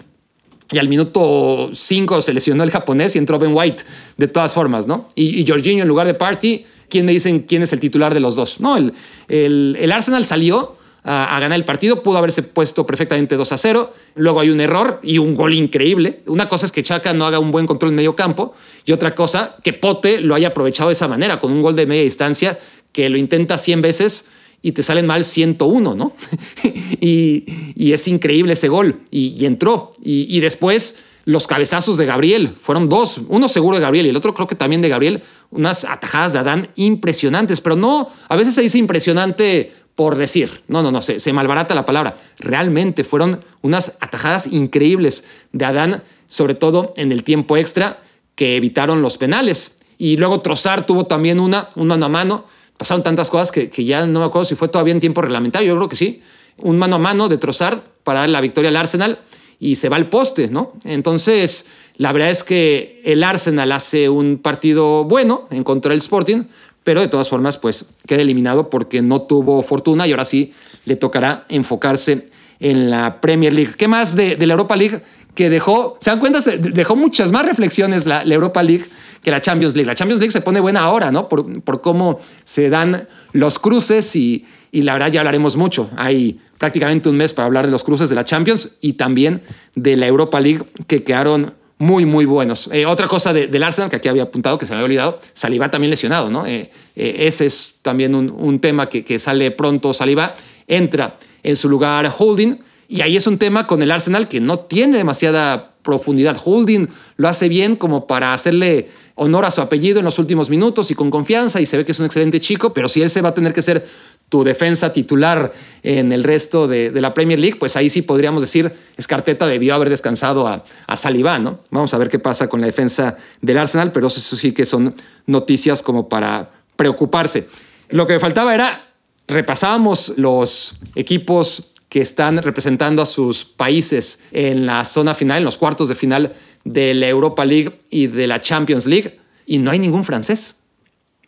[0.73, 3.85] Y al minuto 5 se lesionó el japonés y entró Ben White,
[4.16, 5.09] de todas formas, ¿no?
[5.14, 8.19] Y, y Jorginho en lugar de Party, ¿quién me dicen quién es el titular de
[8.19, 8.61] los dos?
[8.61, 8.92] No, el,
[9.29, 10.76] el, Arsenal salió
[11.09, 13.95] a, ganar el partido, pudo haberse puesto perfectamente 2 a 0.
[14.16, 16.23] Luego hay un error y un gol increíble.
[16.27, 19.14] Una cosa es que Chaka no haga un buen control en medio campo y otra
[19.14, 22.59] cosa que Pote lo haya aprovechado de esa manera, con un gol de media distancia
[22.90, 24.29] que lo intenta 100 veces
[24.62, 26.12] y te salen mal 101, ¿no?
[27.01, 27.45] y,
[27.92, 29.03] es increíble ese gol.
[29.12, 29.92] Y, entró.
[30.03, 32.57] Y, después los cabezazos de Gabriel.
[32.59, 33.21] Fueron dos.
[33.29, 35.23] Uno seguro de Gabriel y el otro creo que también de Gabriel.
[35.51, 37.61] Unas atajadas de Adán impresionantes.
[37.61, 40.63] Pero no, a veces se dice impresionante por decir.
[40.69, 42.17] No, no, no, se, se malbarata la palabra.
[42.39, 47.99] Realmente fueron unas atajadas increíbles de Adán, sobre todo en el tiempo extra,
[48.37, 49.81] que evitaron los penales.
[49.99, 52.45] Y luego Trozar tuvo también una, un mano a mano
[52.77, 55.77] pasaron tantas cosas que, ya no me acuerdo si fue todavía en tiempo reglamentario, yo
[55.77, 56.23] creo que sí,
[56.59, 59.19] un mano a mano de Trozar para dar la victoria al Arsenal
[59.59, 60.75] y se va al poste, ¿no?
[60.85, 66.45] Entonces, la verdad es que el Arsenal hace un partido bueno en contra del Sporting,
[66.87, 70.53] pero de todas formas, pues queda eliminado porque no tuvo fortuna y ahora sí
[70.85, 73.75] le tocará enfocarse en la Premier League.
[73.77, 75.03] ¿Qué más de, la Europa League
[75.35, 78.87] que dejó, se dan cuenta, dejó muchas más reflexiones la Europa League
[79.27, 79.88] que la Champions League.
[79.88, 81.29] La Champions League se pone buena ahora, ¿no?
[81.29, 85.90] Por, por cómo se dan los cruces y, y, la verdad ya hablaremos mucho.
[85.96, 89.42] Hay prácticamente un mes para hablar de los cruces de la Champions y también
[89.75, 92.71] de la Europa League que quedaron muy, muy buenos.
[92.73, 95.71] Eh, otra cosa del Arsenal que aquí había apuntado, que se me había olvidado, Saliba
[95.71, 96.47] también lesionado, ¿no?
[96.47, 99.93] Eh, eh, ese es también un, un tema que, que, sale pronto.
[99.93, 100.35] Saliba
[100.67, 102.59] entra en su lugar Holding
[102.89, 106.41] y ahí es un tema con el Arsenal que no tiene demasiada profundidad.
[106.43, 110.91] Holding lo hace bien como para hacerle honor a su apellido en los últimos minutos
[110.91, 113.23] y con confianza y se ve que es un excelente chico, pero si él se
[113.23, 113.87] va a tener que ser
[114.29, 118.73] tu defensa titular en el resto de, la Premier League, pues ahí sí podríamos decir,
[118.97, 121.61] Escarteta debió haber descansado a, a ¿no?
[121.71, 124.95] Vamos a ver qué pasa con la defensa del Arsenal, pero eso sí que son
[125.27, 127.49] noticias como para preocuparse.
[127.89, 128.91] Lo que me faltaba era,
[129.29, 135.57] repasábamos los equipos que están representando a sus países en la zona final, en los
[135.57, 136.35] cuartos de final
[136.65, 140.57] de la Europa League y de la Champions League y no hay ningún francés.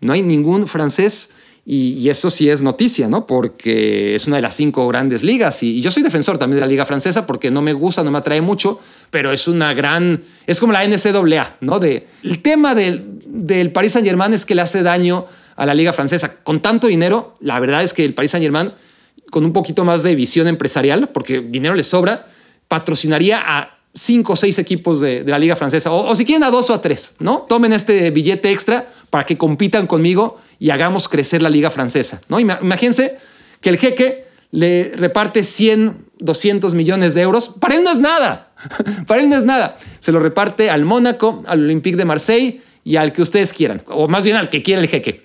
[0.01, 1.31] No hay ningún francés
[1.71, 3.27] y, eso sí es noticia, ¿no?
[3.27, 6.67] Porque es una de las cinco grandes ligas y, yo soy defensor también de la
[6.67, 10.61] liga francesa porque no me gusta, no me atrae mucho, pero es una gran, es
[10.61, 11.79] como la NCAA, ¿no?
[11.79, 15.27] De, el tema del, del Paris Saint Germain es que le hace daño
[15.57, 16.43] a la liga francesa.
[16.43, 18.73] Con tanto dinero, la verdad es que el Paris Saint Germain,
[19.31, 22.29] con un poquito más de visión empresarial, porque dinero le sobra,
[22.67, 26.71] patrocinaría a cinco o seis equipos de, la liga francesa, o, si quieren a dos
[26.71, 27.45] o a tres, ¿no?
[27.47, 32.41] Tomen este billete extra para que compitan conmigo y hagamos crecer la liga francesa, ¿no?
[32.41, 33.19] Imagínense
[33.61, 37.49] que el jeque le reparte 100, 200 millones de euros.
[37.49, 38.53] Para él no es nada,
[39.07, 39.77] para él no es nada.
[40.01, 44.09] Se lo reparte al Mónaco, al Olympique de Marseille y al que ustedes quieran, o
[44.09, 45.23] más bien al que quiera el jeque.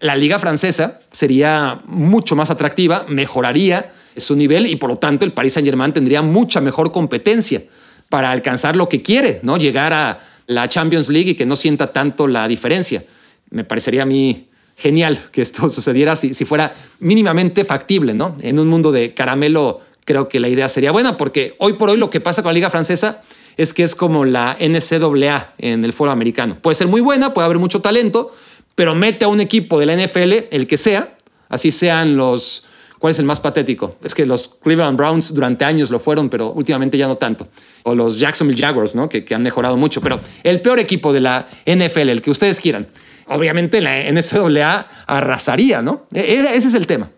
[0.00, 5.32] La liga francesa sería mucho más atractiva, mejoraría su nivel y por lo tanto el
[5.32, 7.62] Paris Saint-Germain tendría mucha mejor competencia
[8.08, 9.56] para alcanzar lo que quiere, ¿no?
[9.56, 13.02] Llegar a la Champions League y que no sienta tanto la diferencia.
[13.50, 18.36] Me parecería a mí genial que esto sucediera si, si fuera mínimamente factible, ¿no?
[18.40, 21.96] En un mundo de caramelo creo que la idea sería buena porque hoy por hoy
[21.96, 23.22] lo que pasa con la liga francesa
[23.56, 26.58] es que es como la NCAA en el foro americano.
[26.60, 28.34] Puede ser muy buena, puede haber mucho talento,
[28.74, 31.16] pero mete a un equipo de la NFL, el que sea,
[31.48, 32.66] así sean los
[32.98, 33.96] ¿Cuál es el más patético?
[34.02, 37.46] Es que los Cleveland Browns durante años lo fueron, pero últimamente ya no tanto.
[37.82, 39.08] O los Jacksonville Jaguars, ¿no?
[39.08, 40.00] Que, han mejorado mucho.
[40.00, 42.88] Pero el peor equipo de la NFL, el que ustedes quieran,
[43.28, 46.06] obviamente la NCAA arrasaría, ¿no?
[46.12, 47.10] E, e, ese es el tema.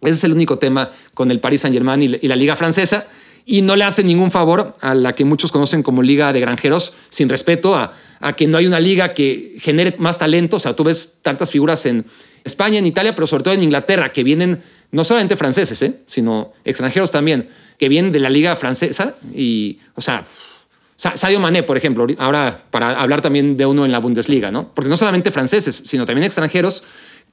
[0.00, 3.06] Ese es el único tema con el Paris Saint-Germain y la Liga Francesa.
[3.46, 6.92] Y no le hace ningún favor a la que muchos conocen como Liga de Granjeros,
[7.08, 10.56] sin respeto a, a que no hay una liga que genere más talento.
[10.56, 12.04] O sea, tú ves tantas figuras en
[12.44, 16.00] España, en Italia, pero sobre todo en Inglaterra, que vienen no solamente franceses, ¿eh?
[16.06, 20.24] sino extranjeros también, que vienen de la liga francesa y, o sea,
[21.00, 24.70] Sadio Mané, por ejemplo, ahora para hablar también de uno en la Bundesliga, ¿no?
[24.74, 26.82] Porque no solamente franceses, sino también extranjeros,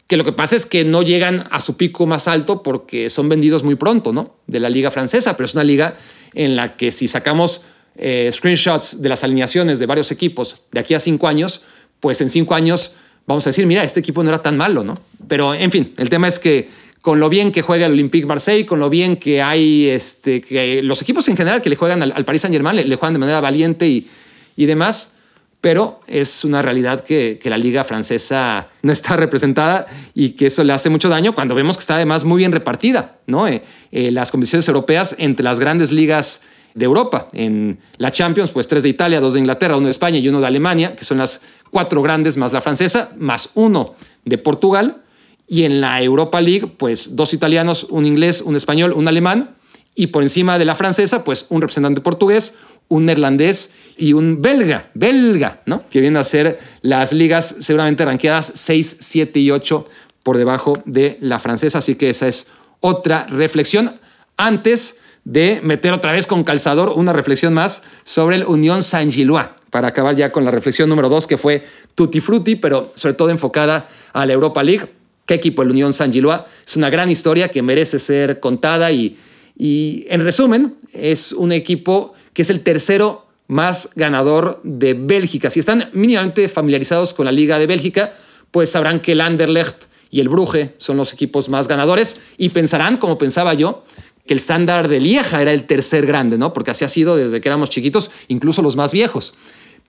[0.08, 3.28] que lo que pasa es que no llegan a su pico más alto porque son
[3.28, 4.36] vendidos muy pronto, ¿no?
[4.48, 5.96] De la liga francesa, pero es una liga
[6.34, 7.60] en la que si sacamos
[7.98, 11.64] eh, screenshots de las alineaciones de varios equipos de aquí a cinco años,
[12.00, 12.92] pues en cinco años
[13.26, 14.98] vamos a decir, mira, este equipo no era tan malo, ¿no?
[15.28, 16.70] Pero en fin, el tema es que
[17.08, 20.84] con lo bien que juega el Olympique Marseille, con lo bien que hay este, que
[20.84, 23.40] los equipos en general que le juegan al, Paris Saint Germain, le, juegan de manera
[23.40, 24.10] valiente y,
[24.58, 25.16] y demás,
[25.62, 30.74] pero es una realidad que, la liga francesa no está representada y que eso le
[30.74, 33.48] hace mucho daño cuando vemos que está además muy bien repartida, ¿no?
[33.48, 36.42] Eh, eh, las competiciones europeas entre las grandes ligas
[36.74, 37.30] de Europa.
[37.32, 40.42] En la Champions, pues tres de Italia, dos de Inglaterra, uno de España y uno
[40.42, 41.40] de Alemania, que son las
[41.72, 45.04] cuatro grandes más la francesa, más uno de Portugal.
[45.48, 49.56] Y en la Europa League, pues dos italianos, un inglés, un español, un alemán.
[49.96, 52.56] Y por encima de la francesa, pues un representante portugués,
[52.90, 55.84] un neerlandés y un belga, belga, ¿no?
[55.90, 59.86] Que vienen a ser las ligas seguramente ranqueadas 6, 7 y 8
[60.24, 61.80] por debajo de la francesa.
[61.80, 62.48] Así que esa es
[62.80, 64.00] otra reflexión.
[64.36, 69.90] Antes de meter otra vez con calzador una reflexión más sobre el Unión Saint-Gillois, para
[69.90, 73.90] acabar ya con la reflexión número dos, que fue Tutti Frutti, pero sobre todo enfocada
[74.14, 74.97] a la Europa League.
[75.28, 76.40] ¿Qué equipo el Unión Saint-Gillois?
[76.66, 79.18] Es una gran historia que merece ser contada y,
[79.58, 85.50] y, en resumen, es un equipo que es el tercero más ganador de Bélgica.
[85.50, 88.16] Si están mínimamente familiarizados con la Liga de Bélgica,
[88.52, 92.96] pues sabrán que el Anderlecht y el Brugge son los equipos más ganadores y pensarán,
[92.96, 93.84] como pensaba yo,
[94.26, 96.54] que el estándar de Lieja era el tercer grande, ¿no?
[96.54, 99.34] Porque así ha sido desde que éramos chiquitos, incluso los más viejos.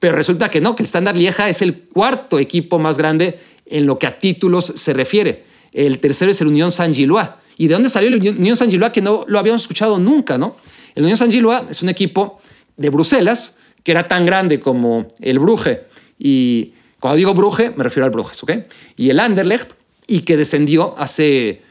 [0.01, 3.39] Pero resulta que no, que el estándar Lieja es el cuarto equipo más grande
[3.71, 5.45] en lo que a títulos se refiere.
[5.73, 7.29] El tercero es el Unión Saint-Gillois.
[7.57, 8.93] ¿Y de dónde salió el Unión Saint-Gillois?
[8.93, 10.57] Que no lo habíamos escuchado nunca, ¿no?
[10.95, 12.41] El Unión Saint-Gillois es un equipo
[12.77, 15.87] de Bruselas que era tan grande como el Brugge.
[16.19, 18.53] Y cuando digo Brugge, me refiero al Bruges, ¿ok?
[18.97, 19.73] Y el Anderlecht,
[20.07, 21.63] y que descendió hace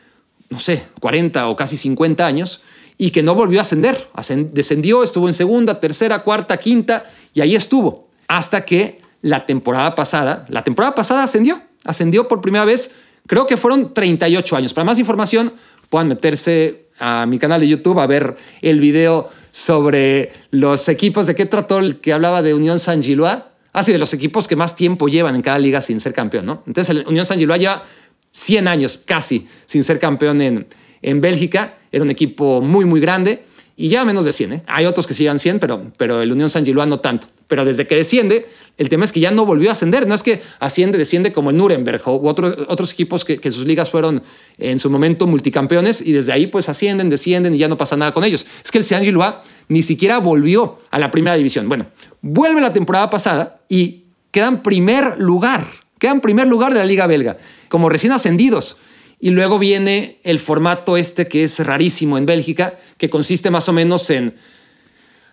[0.49, 2.62] no sé, 40 o casi 50 años
[2.97, 4.10] y que no volvió a ascender.
[4.53, 8.07] Descendió, estuvo en segunda, tercera, cuarta, quinta y ahí estuvo.
[8.27, 12.95] Hasta que la temporada pasada, la temporada pasada ascendió, ascendió por primera vez,
[13.26, 14.73] creo que fueron 38 años.
[14.73, 15.54] Para más información,
[15.89, 21.36] puedan meterse a mi canal de YouTube a ver el video sobre los equipos de
[21.36, 23.39] qué trató el que hablaba de Unión San Gilois.
[23.73, 26.45] Ah, sí, de los equipos que más tiempo llevan en cada liga sin ser campeón,
[26.45, 26.63] ¿no?
[26.67, 27.84] Entonces, el Unión San Gilois lleva
[28.32, 30.67] 100 años casi sin ser campeón en,
[31.02, 31.78] en Bélgica.
[31.91, 33.45] Era un equipo muy, muy grande
[33.76, 34.54] y ya menos de 100.
[34.54, 34.63] ¿eh?
[34.67, 37.28] Hay otros que sí llevan 100, pero, pero el Unión San Giluán no tanto.
[37.47, 38.47] Pero desde que desciende,
[38.78, 40.08] el tema es que ya no volvió a ascender.
[40.08, 44.22] No es que asciende, desciende como el Nuremberg otro, otros equipos que, sus ligas fueron
[44.58, 48.12] en su momento multicampeones y desde ahí pues ascienden, descienden y ya no pasa nada
[48.13, 48.46] con ellos.
[48.63, 49.36] Es que el San Giluán
[49.68, 51.68] ni siquiera volvió a la primera división.
[51.68, 51.88] Bueno,
[52.22, 55.66] vuelve la temporada pasada y queda en primer lugar.
[55.98, 57.38] Queda en primer lugar de la liga belga
[57.70, 58.78] como recién ascendidos.
[59.20, 63.74] Y luego viene el formato este que es rarísimo en Bélgica, que consiste más o
[63.74, 64.36] menos en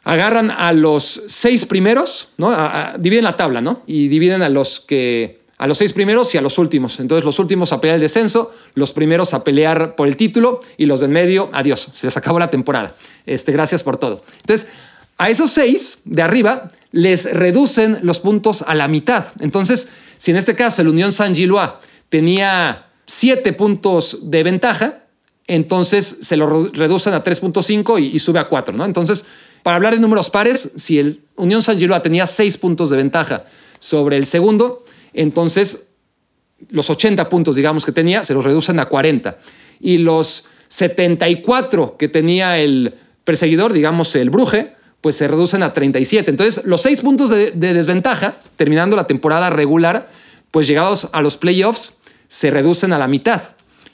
[0.05, 2.55] agarran a los seis primeros, ¿no?
[2.99, 3.83] dividen la tabla, ¿no?
[3.87, 7.01] Y dividen a los que a los seis primeros y a los últimos.
[7.01, 10.87] Entonces los últimos a pelear el descenso, los primeros a pelear por el título y
[10.87, 12.95] los del medio, adiós, se les acabó la temporada.
[13.25, 14.25] Este, gracias por todo.
[14.41, 14.69] Entonces,
[15.17, 19.27] a esos seis de arriba les reducen los puntos a la mitad.
[19.41, 21.71] Entonces, si en este caso el Unión San Gilois
[22.09, 25.05] tenía 7 puntos de ventaja,
[25.47, 28.85] entonces se lo reducen a 3.5 y, sube a 4, ¿no?
[28.85, 29.27] Entonces,
[29.65, 33.47] para hablar de números pares, si el Unión San Giloa tenía 6 puntos de ventaja
[33.79, 35.95] sobre el segundo, entonces
[36.69, 39.39] los 80 puntos, digamos, que tenía, se los reducen a 40.
[39.81, 46.31] Y los 74 que tenía el perseguidor, digamos, el Bruje, pues se reducen a 37.
[46.31, 50.11] Entonces, los 6 puntos de desventaja, terminando la temporada regular,
[50.51, 53.41] pues llegados a los playoffs, se reducen a la mitad.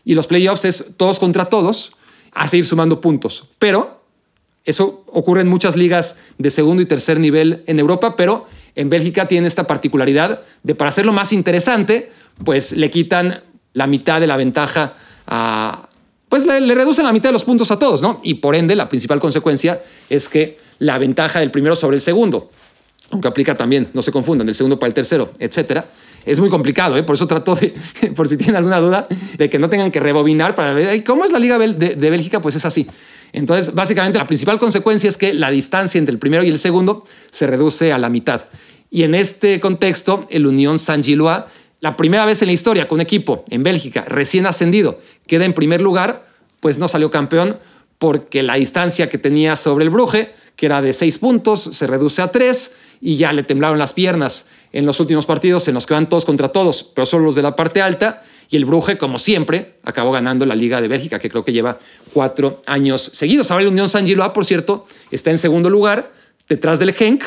[0.05, 1.93] Y los playoffs es todos contra todos,
[2.33, 3.51] a seguir sumando puntos.
[3.61, 4.00] Pero
[4.65, 9.27] eso ocurre en muchas ligas de segundo y tercer nivel en Europa, pero en Bélgica
[9.27, 12.13] tiene esta particularidad de para hacerlo más interesante,
[12.45, 13.43] pues le quitan
[13.73, 14.95] la mitad de la ventaja
[15.27, 15.89] a...
[16.29, 18.21] Pues le, reducen la mitad de los puntos a todos, ¿no?
[18.23, 22.51] Y por ende, la principal consecuencia es que la ventaja del primero sobre el segundo,
[23.11, 25.87] aunque aplica también, no se confundan, del segundo para el tercero, etcétera,
[26.25, 27.03] es muy complicado, ¿eh?
[27.03, 27.75] por eso trato de,
[28.17, 31.33] por si tienen alguna duda, de que no tengan que rebobinar para ver cómo es
[31.33, 32.87] la Liga de, Bélgica, pues es así.
[33.33, 37.05] Entonces, básicamente, la principal consecuencia es que la distancia entre el primero y el segundo
[37.31, 38.47] se reduce a la mitad.
[38.91, 41.45] Y en este contexto, el Unión Saint-Gillois,
[41.81, 45.55] la primera vez en la historia que un equipo en Bélgica recién ascendido queda en
[45.55, 46.27] primer lugar,
[46.61, 47.57] pues no salió campeón
[47.99, 52.21] porque la distancia que tenía sobre el Bruje, que era de seis puntos, se reduce
[52.21, 55.95] a tres y ya le temblaron las piernas en los últimos partidos en los que
[55.95, 58.23] van todos contra todos, pero solo los de la parte alta.
[58.51, 61.79] Y el Bruje, como siempre, acabó ganando la Liga de Bélgica, que creo que lleva
[62.13, 63.51] cuatro años seguidos.
[63.51, 66.13] Ahora la Unión San Gilois, por cierto, está en segundo lugar,
[66.49, 67.23] detrás del Genk,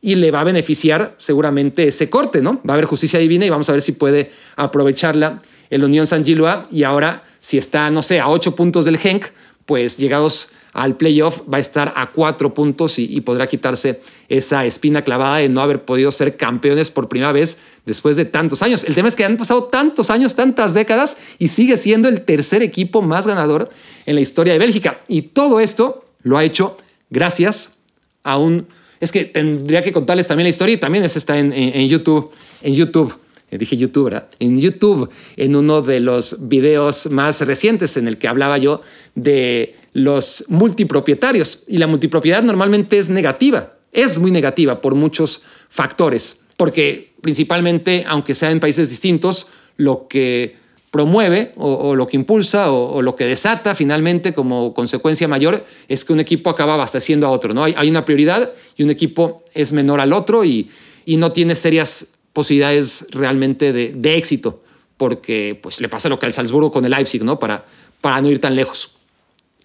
[0.00, 2.60] y le va a beneficiar seguramente ese corte, ¿no?
[2.68, 6.24] Va a haber justicia divina y vamos a ver si puede aprovecharla el Unión San
[6.24, 6.58] Gilois.
[6.70, 9.26] Y ahora, si está, no sé, a ocho puntos del Genk,
[9.66, 15.02] pues llegados al playoff va a estar a cuatro puntos y, podrá quitarse esa espina
[15.02, 18.84] clavada de no haber podido ser campeones por primera vez después de tantos años.
[18.84, 22.62] El tema es que han pasado tantos años, tantas décadas y sigue siendo el tercer
[22.62, 23.70] equipo más ganador
[24.06, 25.00] en la historia de Bélgica.
[25.08, 26.76] Y todo esto lo ha hecho
[27.10, 27.78] gracias
[28.22, 28.66] a un...
[29.00, 32.30] Es que tendría que contarles también la historia y también está en, en YouTube.
[32.62, 33.16] En YouTube
[33.50, 34.28] eh, dije YouTube, ¿verdad?
[34.38, 38.82] En YouTube, en uno de los videos más recientes en el que hablaba yo
[39.14, 41.64] de los multipropietarios.
[41.66, 48.34] Y la multipropiedad normalmente es negativa, es muy negativa por muchos factores, porque principalmente, aunque
[48.34, 50.56] sea en países distintos, lo que
[50.90, 56.12] promueve o, lo que impulsa o, lo que desata finalmente como consecuencia mayor es que
[56.12, 57.52] un equipo acaba abasteciendo a otro.
[57.52, 57.64] ¿no?
[57.64, 60.70] Hay, una prioridad y un equipo es menor al otro y,
[61.04, 64.62] y no tiene serias posibilidades realmente de, éxito,
[64.96, 67.38] porque pues, le pasa lo que al Salzburgo con el Leipzig, ¿no?
[67.38, 67.64] Para,
[68.00, 68.97] para no ir tan lejos.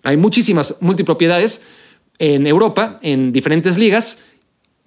[0.03, 1.63] Hay muchísimas multipropiedades
[2.19, 4.19] en Europa, en diferentes ligas,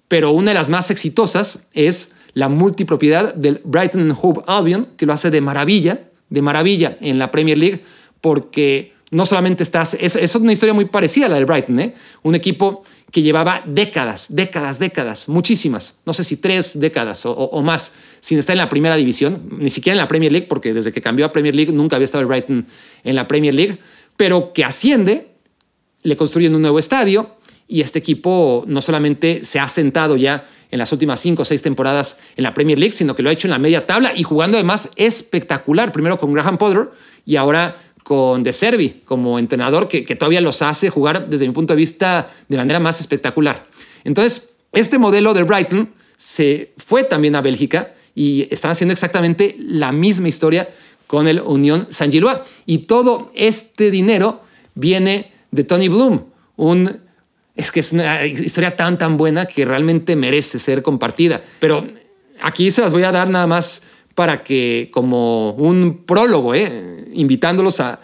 [0.07, 5.13] pero una de las más exitosas es la multipropiedad del Brighton Hove Albion, que lo
[5.13, 7.83] hace de maravilla, de maravilla en la Premier League,
[8.21, 11.95] porque no solamente estás, es, es una historia muy parecida a la del Brighton, ¿eh?
[12.23, 17.95] un equipo que llevaba décadas, décadas, décadas, muchísimas, no sé si tres décadas o, más,
[18.19, 21.01] sin estar en la primera división, ni siquiera en la Premier League, porque desde que
[21.01, 22.65] cambió a Premier League nunca había estado el Brighton
[23.03, 23.79] en la Premier League,
[24.17, 25.29] pero que asciende,
[26.03, 27.37] le construyen un nuevo estadio
[27.67, 31.61] y este equipo no solamente se ha sentado ya en las últimas cinco o seis
[31.61, 34.23] temporadas en la Premier League, sino que lo ha hecho en la media tabla y
[34.23, 36.89] jugando además espectacular, primero con Graham Potter
[37.25, 41.73] y ahora con De Servi como entrenador que, todavía los hace jugar desde mi punto
[41.73, 43.67] de vista de manera más espectacular.
[44.03, 49.91] Entonces, este modelo de Brighton se fue también a Bélgica y están haciendo exactamente la
[49.91, 50.69] misma historia
[51.07, 52.39] con el Unión San Gilois.
[52.65, 54.41] Y todo este dinero
[54.75, 56.25] viene de Tony Bloom,
[56.57, 57.07] un
[57.55, 61.41] es que es una historia tan tan buena que realmente merece ser compartida.
[61.59, 61.87] Pero
[62.41, 63.83] aquí se las voy a dar nada más
[64.13, 67.05] para que como un prólogo, ¿eh?
[67.13, 67.99] invitándolos a,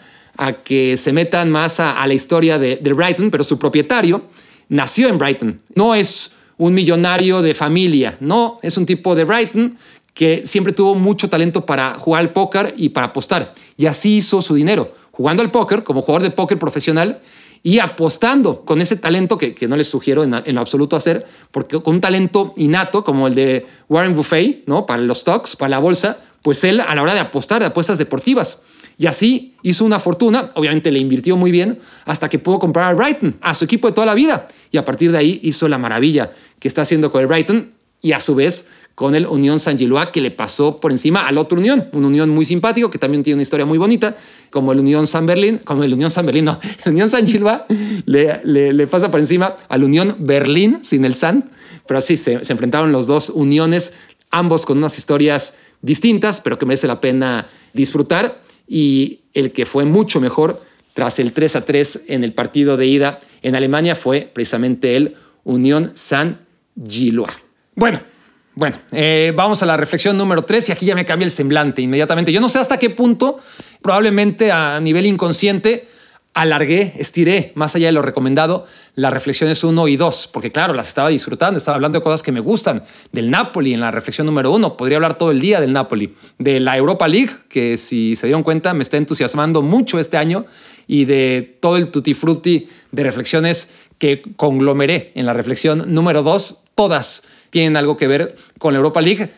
[0.64, 4.22] que se metan más a, la historia de, Brighton, pero su propietario
[4.68, 5.60] nació en Brighton.
[5.74, 9.76] No es un millonario de familia, no, es un tipo de Brighton
[10.14, 13.52] que siempre tuvo mucho talento para jugar al póker y para apostar.
[13.76, 17.20] Y así hizo su dinero, jugando al póker como jugador de póker profesional
[17.62, 21.80] y apostando con ese talento que, no les sugiero en, en, lo absoluto hacer, porque
[21.82, 24.86] con un talento innato como el de Warren Buffet, ¿no?
[24.86, 27.98] Para los stocks, para la bolsa, pues él a la hora de apostar de apuestas
[27.98, 28.62] deportivas.
[28.98, 32.94] Y así hizo una fortuna, obviamente le invirtió muy bien, hasta que pudo comprar al
[32.94, 34.46] Brighton, a su equipo de toda la vida.
[34.70, 37.70] Y a partir de ahí hizo la maravilla que está haciendo con el Brighton
[38.02, 41.38] y a su vez con el Unión San Gilois que le pasó por encima al
[41.38, 44.16] otro Unión, un Unión muy simpático que también tiene una historia muy bonita,
[44.50, 47.60] como el Unión San Berlín, como el Unión San Berlín, no, el Unión San Gilois
[48.06, 51.50] le, pasa por encima al Unión Berlín sin el San,
[51.86, 53.94] pero sí, se, enfrentaron los dos uniones,
[54.30, 59.84] ambos con unas historias distintas, pero que merece la pena disfrutar y el que fue
[59.84, 60.62] mucho mejor
[60.94, 65.16] tras el 3 a 3 en el partido de ida en Alemania fue precisamente el
[65.42, 66.40] Unión San
[66.88, 67.34] Gilois.
[67.74, 67.98] Bueno,
[68.54, 71.82] bueno, eh, vamos a la reflexión número 3 y aquí ya me cambia el semblante
[71.82, 72.32] inmediatamente.
[72.32, 73.40] Yo no sé hasta qué punto,
[73.82, 75.88] probablemente a nivel inconsciente,
[76.34, 80.88] alargué, estiré, más allá de lo recomendado, las reflexiones 1 y 2, porque claro, las
[80.88, 84.52] estaba disfrutando, estaba hablando de cosas que me gustan, del Napoli en la reflexión número
[84.52, 88.26] 1, podría hablar todo el día del Napoli, de la Europa League, que si se
[88.26, 90.46] dieron cuenta me está entusiasmando mucho este año,
[90.86, 96.64] y de todo el tutti frutti de reflexiones que conglomeré en la reflexión número 2,
[96.74, 97.24] todas
[97.54, 99.30] tienen algo que ver con la Europa League,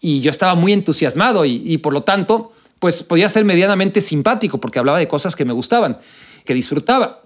[0.00, 4.78] y yo estaba muy entusiasmado y, por lo tanto, pues podía ser medianamente simpático porque
[4.78, 5.98] hablaba de cosas que me gustaban
[6.44, 7.22] que disfrutaba.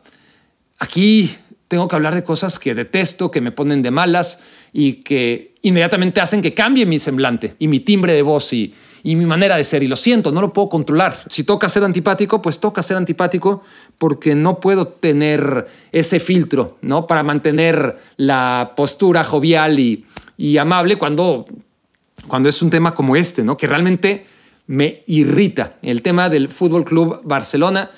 [0.78, 1.34] Aquí
[1.66, 4.42] tengo que hablar de cosas que detesto, que me ponen de malas
[4.72, 8.72] y que inmediatamente hacen que cambie mi semblante y mi timbre de voz y,
[9.02, 9.82] y mi manera de ser.
[9.82, 11.18] Y lo siento, no lo puedo controlar.
[11.28, 13.64] Si toca ser antipático, pues toca ser antipático
[13.98, 17.08] porque no puedo tener ese filtro, ¿no?
[17.08, 20.06] Para mantener la postura jovial y,
[20.38, 21.44] y amable cuando,
[22.28, 23.58] cuando es un tema como este, ¿no?
[23.58, 24.24] Que realmente
[24.68, 25.78] me irrita.
[25.82, 27.90] El tema del Fútbol Club Barcelona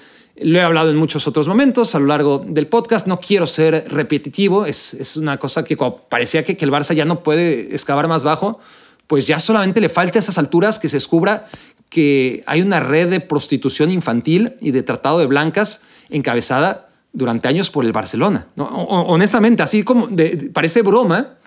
[0.42, 3.06] lo he hablado en muchos otros momentos a lo largo del podcast.
[3.06, 4.64] No quiero ser repetitivo.
[4.64, 5.76] Es, es una cosa que
[6.08, 8.58] parecía que, que, el Barça ya no puede excavar más bajo,
[9.06, 11.46] pues ya solamente le falta a esas alturas que se descubra
[11.90, 17.68] que hay una red de prostitución infantil y de tratado de blancas encabezada durante años
[17.68, 18.46] por el Barcelona.
[18.54, 18.64] ¿no?
[18.66, 20.08] Honestamente, así como
[20.54, 21.39] parece broma,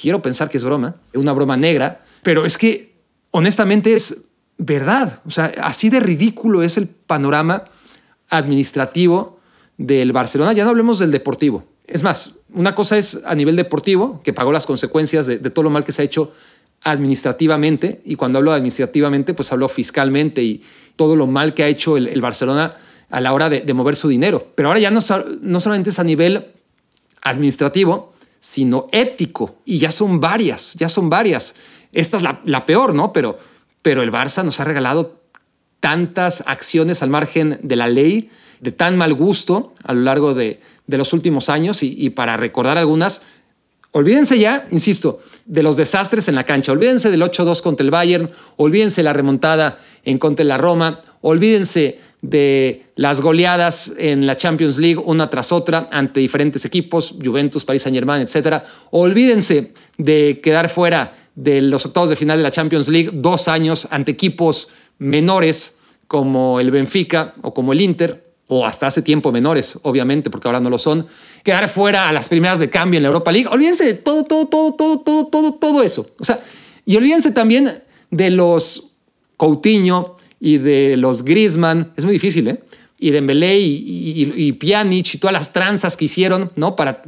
[0.00, 2.94] quiero pensar que es broma, una broma negra, pero es que
[3.30, 4.24] honestamente es
[4.58, 5.20] verdad.
[5.26, 7.64] O sea, así de ridículo es el panorama
[8.28, 9.38] administrativo
[9.76, 11.64] del Barcelona, ya no hablemos del deportivo.
[11.86, 15.70] Es más, una cosa es a nivel deportivo, que pagó las consecuencias de, todo lo
[15.70, 16.32] mal que se ha hecho
[16.84, 20.62] administrativamente, y cuando hablo administrativamente, pues hablo fiscalmente y
[20.96, 22.74] todo lo mal que ha hecho el, Barcelona
[23.08, 24.48] a la hora de, mover su dinero.
[24.54, 25.00] Pero ahora ya no,
[25.40, 26.48] no solamente es a nivel
[27.22, 31.56] administrativo, sino ético, y ya son varias, ya son varias.
[31.92, 33.12] Esta es la, peor, ¿no?
[33.12, 33.38] Pero,
[33.82, 35.20] pero el Barça nos ha regalado
[35.80, 38.30] tantas acciones al margen de la ley,
[38.60, 41.82] de tan mal gusto a lo largo de, los últimos años.
[41.82, 43.22] Y, para recordar algunas,
[43.92, 48.30] olvídense ya, insisto, de los desastres en la cancha, olvídense del 8-2 contra el Bayern,
[48.56, 55.00] olvídense la remontada en contra la Roma, olvídense de las goleadas en la Champions League
[55.04, 58.62] una tras otra ante diferentes equipos, Juventus, Paris Saint-Germain, etc.
[58.90, 63.86] Olvídense de quedar fuera de los octavos de final de la Champions League dos años
[63.90, 69.78] ante equipos menores como el Benfica o como el Inter, o hasta hace tiempo menores,
[69.82, 71.06] obviamente, porque ahora no lo son,
[71.44, 73.46] quedar fuera a las primeras de cambio en la Europa League.
[73.46, 76.08] Olvídense de todo, todo, todo, todo, todo, todo, todo eso.
[76.18, 76.40] O sea,
[76.84, 78.94] y olvídense también de los
[79.36, 81.92] Coutinho y de los Griezmann.
[81.96, 82.60] Es muy difícil, ¿eh?
[82.98, 86.74] Y Dembélé y, y, y Pjanic y todas las tranzas que hicieron, ¿no?
[86.74, 87.02] Para,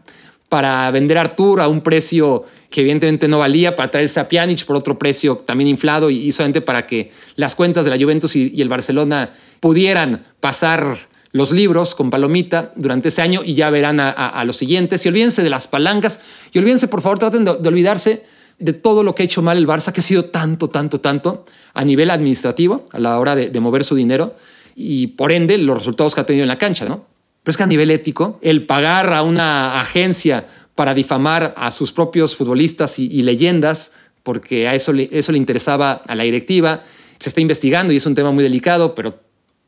[0.51, 4.64] para vender a Artur a un precio que evidentemente no valía, para traerse a Pjanic
[4.64, 8.61] por otro precio también inflado y, solamente para que las cuentas de la Juventus y,
[8.61, 10.99] el Barcelona pudieran pasar
[11.33, 15.07] los libros con palomita durante ese año y ya verán a, los siguientes.
[15.07, 16.20] Y olvídense de las palancas
[16.53, 18.24] y olvídense, por favor, traten de, olvidarse
[18.61, 21.46] de todo lo que ha hecho mal el Barça, que ha sido tanto, tanto, tanto
[21.74, 24.36] a nivel administrativo a la hora de, mover su dinero
[24.76, 27.06] y por ende los resultados que ha tenido en la cancha, ¿no?
[27.42, 31.90] Pero es que a nivel ético, el pagar a una agencia para difamar a sus
[31.90, 36.82] propios futbolistas y, leyendas, porque a eso le, eso le interesaba a la directiva,
[37.18, 39.20] se está investigando y es un tema muy delicado, pero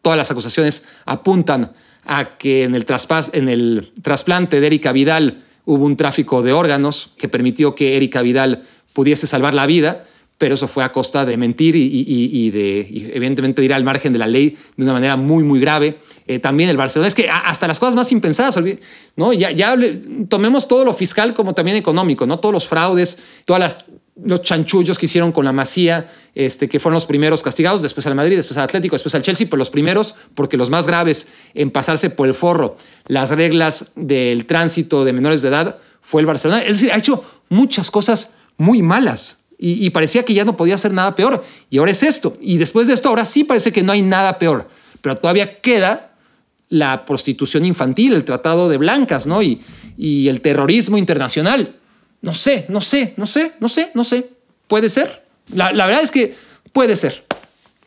[0.02, 1.72] todas las acusaciones apuntan
[2.04, 2.84] a que en el,
[3.32, 8.22] en el trasplante de Erika Vidal hubo un tráfico de órganos que permitió que Erika
[8.22, 10.04] Vidal pudiese salvar la vida
[10.42, 12.80] pero eso fue a costa de mentir y, de,
[13.14, 15.98] evidentemente, ir al margen de la ley de una manera muy, muy grave.
[16.26, 18.58] Eh, también el Barcelona, es que hasta las cosas más impensadas,
[19.14, 19.32] ¿no?
[19.32, 19.76] Ya,
[20.28, 22.40] tomemos todo lo fiscal como también económico, ¿no?
[22.40, 23.76] Todos los fraudes, todas
[24.20, 28.16] los chanchullos que hicieron con la Masía, este, que fueron los primeros castigados, después al
[28.16, 31.70] Madrid, después al Atlético, después al Chelsea, pero los primeros, porque los más graves en
[31.70, 32.76] pasarse por el forro
[33.06, 36.62] las reglas del tránsito de menores de edad, fue el Barcelona.
[36.62, 40.92] Es decir, ha hecho muchas cosas muy malas, y, parecía que ya no podía ser
[40.92, 41.44] nada peor.
[41.70, 42.36] Y ahora es esto.
[42.40, 44.68] Y después de esto, ahora sí parece que no hay nada peor.
[45.00, 46.14] Pero todavía queda
[46.68, 49.40] la prostitución infantil, el tratado de blancas, ¿no?
[49.40, 49.62] Y,
[49.96, 51.76] y el terrorismo internacional.
[52.22, 54.30] No sé, no sé, no sé, no sé, no sé.
[54.66, 55.24] Puede ser.
[55.54, 56.34] La, verdad es que
[56.72, 57.24] puede ser.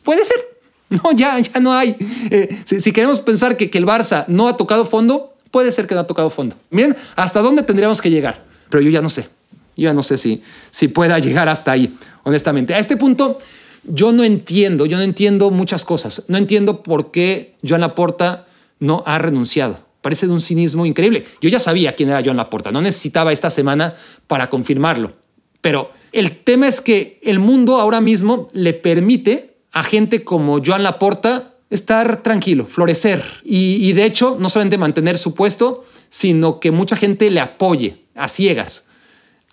[0.02, 0.36] Puede ser.
[0.88, 1.96] No, ya, ya no hay.
[2.30, 5.96] Eh, si, queremos pensar que, que el Barça no ha tocado fondo, puede ser que
[5.96, 6.54] no ha tocado fondo.
[6.70, 8.44] Miren, hasta dónde tendríamos que llegar.
[8.70, 9.28] Pero yo ya no sé.
[9.76, 12.74] Yo no sé si, si pueda llegar hasta ahí, honestamente.
[12.74, 13.38] A este punto,
[13.84, 16.24] yo no entiendo, yo no entiendo muchas cosas.
[16.28, 18.46] No entiendo por qué Joan Laporta
[18.80, 19.78] no ha renunciado.
[20.00, 21.26] Parece de un cinismo increíble.
[21.40, 23.94] Yo ya sabía quién era Joan Laporta, no necesitaba esta semana
[24.26, 25.12] para confirmarlo.
[25.60, 30.84] Pero el tema es que el mundo ahora mismo le permite a gente como Joan
[30.84, 36.70] Laporta estar tranquilo, florecer y, y de hecho no solamente mantener su puesto, sino que
[36.70, 38.85] mucha gente le apoye a ciegas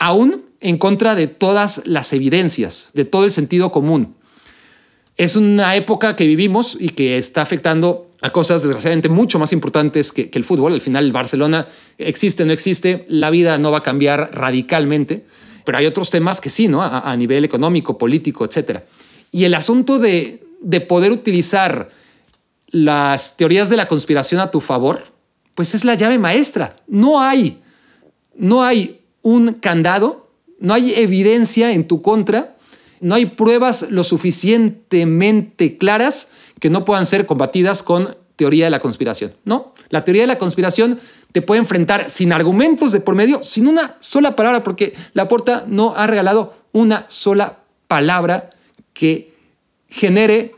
[0.04, 4.18] aún en contra de todas las evidencias, de todo el sentido común.
[5.16, 10.12] Es una época que vivimos y que está afectando a cosas desgraciadamente mucho más importantes
[10.12, 10.74] que, el fútbol.
[10.74, 15.26] Al final, el Barcelona existe, no existe, la vida no va a cambiar radicalmente,
[15.64, 16.84] pero hay otros temas que sí, ¿no?
[16.84, 18.82] A, nivel económico, político, etc.
[19.32, 21.91] Y el asunto de, de poder utilizar
[22.68, 25.06] las teorías de la conspiración a tu favor,
[25.56, 26.76] pues es la llave maestra.
[26.88, 27.62] No hay,
[28.36, 32.56] no hay un candado, no hay evidencia en tu contra,
[33.02, 38.80] no hay pruebas lo suficientemente claras que no puedan ser combatidas con teoría de la
[38.80, 39.34] conspiración.
[39.44, 41.00] No, la teoría de la conspiración
[41.32, 45.66] te puede enfrentar sin argumentos de por medio, sin una sola palabra, porque la porta
[45.68, 48.52] no ha regalado una sola palabra
[48.94, 49.34] que
[49.90, 50.52] genere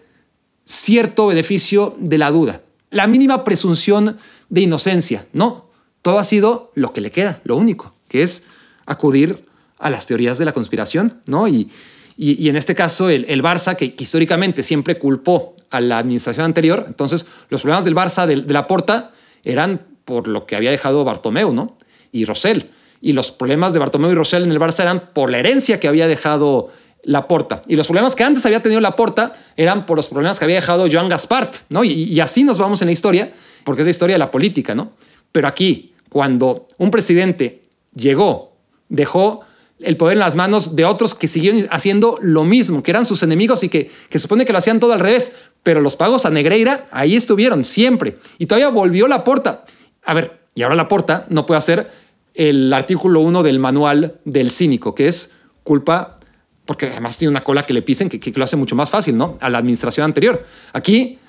[0.63, 2.61] cierto beneficio de la duda.
[2.89, 4.17] La mínima presunción
[4.49, 5.65] de inocencia, no.
[6.01, 8.43] Todo ha sido lo que le queda, lo único, que es
[8.85, 9.45] acudir
[9.79, 11.47] a las teorías de la conspiración, ¿no?
[11.47, 11.69] Y,
[12.17, 16.85] y, en este caso, el, el Barça, que, históricamente siempre culpó a la administración anterior,
[16.87, 19.11] entonces los problemas del Barça, de, la Porta,
[19.43, 21.77] eran por lo que había dejado Bartomeu, ¿no?
[22.13, 22.71] Y Rosell.
[23.01, 25.89] Y los problemas de Bartomeu y Rosell en el Barça eran por la herencia que
[25.89, 26.69] había dejado
[27.03, 27.61] la Porta.
[27.67, 30.55] Y los problemas que antes había tenido la Porta eran por los problemas que había
[30.55, 31.83] dejado Joan Gaspart, ¿no?
[31.83, 33.33] Y, y así nos vamos en la historia.
[33.65, 34.93] porque es la historia de la política, ¿no?
[35.33, 37.61] Pero aquí, cuando un presidente
[37.93, 38.54] llegó,
[38.89, 39.41] dejó
[39.79, 43.23] el poder en las manos de otros que siguieron haciendo lo mismo, que eran sus
[43.23, 45.33] enemigos y que, que supone que lo hacían todo al revés,
[45.63, 48.17] pero los pagos a Negreira ahí estuvieron siempre.
[48.37, 49.65] Y todavía volvió la porta.
[50.03, 51.91] A ver, y ahora la porta no puede hacer
[52.33, 55.33] el artículo 1 del manual del cínico, que es
[55.63, 56.19] culpa,
[56.65, 59.17] porque además tiene una cola que le pisen, que, que lo hace mucho más fácil,
[59.17, 59.37] ¿no?
[59.41, 60.45] A la administración anterior.
[60.73, 61.19] Aquí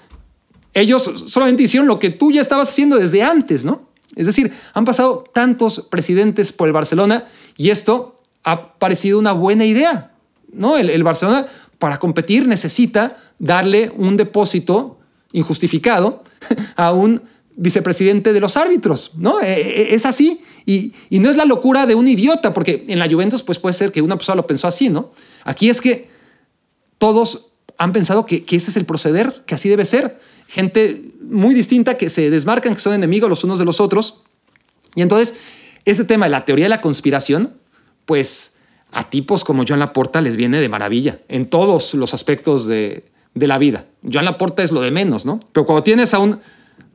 [0.74, 3.88] ellos solamente hicieron lo que tú ya estabas haciendo desde antes, ¿no?
[4.14, 7.24] Es decir, han pasado tantos presidentes por el Barcelona
[7.56, 10.12] y esto ha parecido una buena idea.
[10.52, 10.76] ¿no?
[10.76, 11.46] El, Barcelona,
[11.78, 14.98] para competir, necesita darle un depósito
[15.32, 16.22] injustificado
[16.76, 17.22] a un
[17.56, 19.12] vicepresidente de los árbitros.
[19.16, 19.40] ¿no?
[19.40, 20.42] E, e, es así.
[20.64, 23.92] Y, no es la locura de un idiota, porque en la Juventus pues puede ser
[23.92, 25.12] que una persona lo pensó así, ¿no?
[25.44, 26.10] Aquí es que
[26.98, 30.18] todos han pensado que, que, ese es el proceder, que así debe ser.
[30.48, 34.22] Gente muy distinta que se desmarcan, que son enemigos los unos de los otros.
[34.96, 35.36] Y entonces,
[35.86, 37.54] este tema de la teoría de la conspiración
[38.04, 38.56] pues
[38.92, 43.58] a tipos como Joan Laporta les viene de maravilla en todos los aspectos de, la
[43.58, 43.84] vida.
[44.10, 45.40] Joan Laporta es lo de menos, ¿no?
[45.52, 46.40] Pero cuando tienes a un,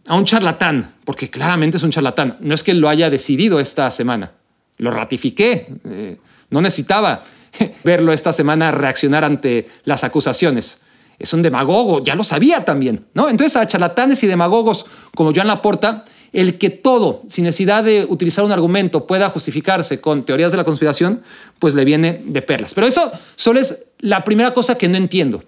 [0.08, 3.92] a un charlatán, porque claramente es un charlatán, no es que lo haya decidido esta
[3.92, 4.32] semana,
[4.78, 6.18] lo ratifiqué, eh,
[6.50, 7.24] no necesitaba
[7.84, 10.82] verlo esta semana reaccionar ante las acusaciones.
[11.20, 13.30] Es un demagogo, ya lo sabía también, ¿no?
[13.30, 18.46] Entonces a charlatanes y demagogos como Joan Laporta el que todo, sin necesidad de utilizar
[18.46, 21.22] un argumento, pueda justificarse con teorías de la conspiración,
[21.60, 22.74] pues le viene de perlas.
[22.74, 25.44] Pero eso solo es la primera cosa que no entiendo.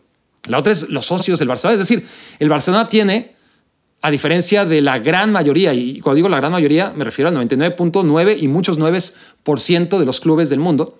[0.45, 1.81] La otra es los socios del Barcelona.
[1.81, 2.05] Es decir,
[2.39, 3.33] el Barcelona tiene,
[4.01, 7.35] a diferencia de la gran mayoría, y cuando digo la gran mayoría me refiero al
[7.35, 10.97] 99.9 y muchos 9% de los clubes del mundo,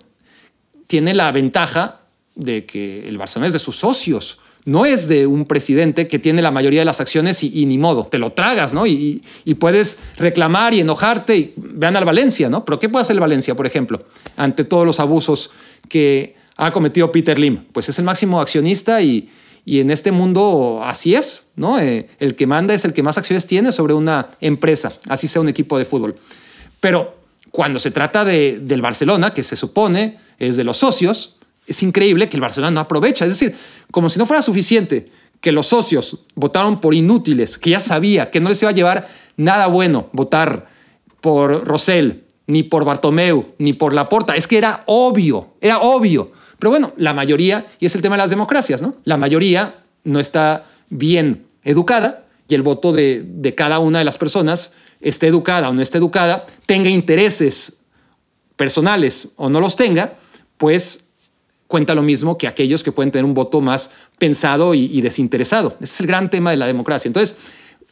[0.86, 2.00] tiene la ventaja
[2.34, 6.40] de que el Barcelona es de sus socios no es de un presidente que tiene
[6.40, 8.86] la mayoría de las acciones y, ni modo, te lo tragas, ¿no?
[8.86, 9.22] Y,
[9.58, 12.64] puedes reclamar y enojarte y vean al Valencia, ¿no?
[12.64, 14.02] Pero ¿qué puede hacer el Valencia, por ejemplo,
[14.36, 15.50] ante todos los abusos
[15.88, 17.64] que ha cometido Peter Lim?
[17.72, 19.28] Pues es el máximo accionista y,
[19.66, 21.78] en este mundo así es, ¿no?
[21.78, 25.40] Eh, el que manda es el que más acciones tiene sobre una empresa, así sea
[25.42, 26.16] un equipo de fútbol.
[26.80, 27.16] Pero
[27.50, 31.36] cuando se trata de, del Barcelona, que se supone es de los socios,
[31.66, 33.24] es increíble que el Barcelona no aprovecha.
[33.24, 33.56] Es decir,
[33.90, 35.06] como si no fuera suficiente
[35.40, 39.08] que los socios votaron por inútiles, que ya sabía que no les iba a llevar
[39.36, 40.68] nada bueno votar
[41.20, 44.36] por Rosell, ni por Bartomeu, ni por Laporta.
[44.36, 46.32] Es que era obvio, era obvio.
[46.58, 48.96] Pero bueno, la mayoría, y es el tema de las democracias, ¿no?
[49.04, 54.18] La mayoría no está bien educada y el voto de, de cada una de las
[54.18, 57.80] personas, esté educada o no esté educada, tenga intereses
[58.56, 60.14] personales o no los tenga,
[60.56, 61.03] pues
[61.66, 65.76] cuenta lo mismo que aquellos que pueden tener un voto más pensado y, desinteresado.
[65.80, 67.08] Ese es el gran tema de la democracia.
[67.08, 67.36] Entonces,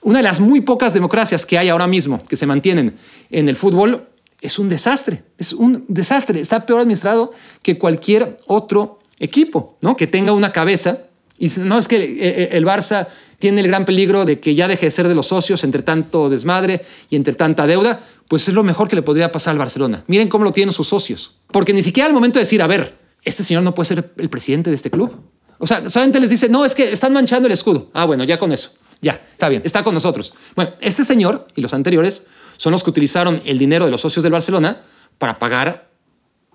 [0.02, 2.96] una de las muy pocas democracias que hay ahora mismo que se mantienen
[3.30, 4.08] en el fútbol
[4.40, 5.22] es un desastre.
[5.38, 6.40] Es un desastre.
[6.40, 9.96] Está peor administrado que cualquier otro equipo, ¿no?
[9.96, 10.98] Que tenga una cabeza.
[11.38, 13.06] Y no es que eh, eh, el Barça
[13.38, 16.28] tiene el gran peligro de que ya deje de ser de los socios entre tanto
[16.28, 20.04] desmadre y entre tanta deuda, pues es lo mejor que le podría pasar al Barcelona.
[20.06, 21.36] Miren cómo lo tienen sus socios.
[21.48, 24.30] Porque ni siquiera al momento de decir, a ver, este señor no puede ser el
[24.30, 25.14] presidente de este club.
[25.58, 27.88] O sea, solamente les dice, no, es que están manchando el escudo.
[27.92, 28.72] Ah, bueno, ya con eso.
[29.00, 30.32] Ya, está bien, está con nosotros.
[30.54, 34.22] Bueno, este señor y los anteriores son los que utilizaron el dinero de los socios
[34.22, 34.82] del Barcelona
[35.18, 35.90] para pagar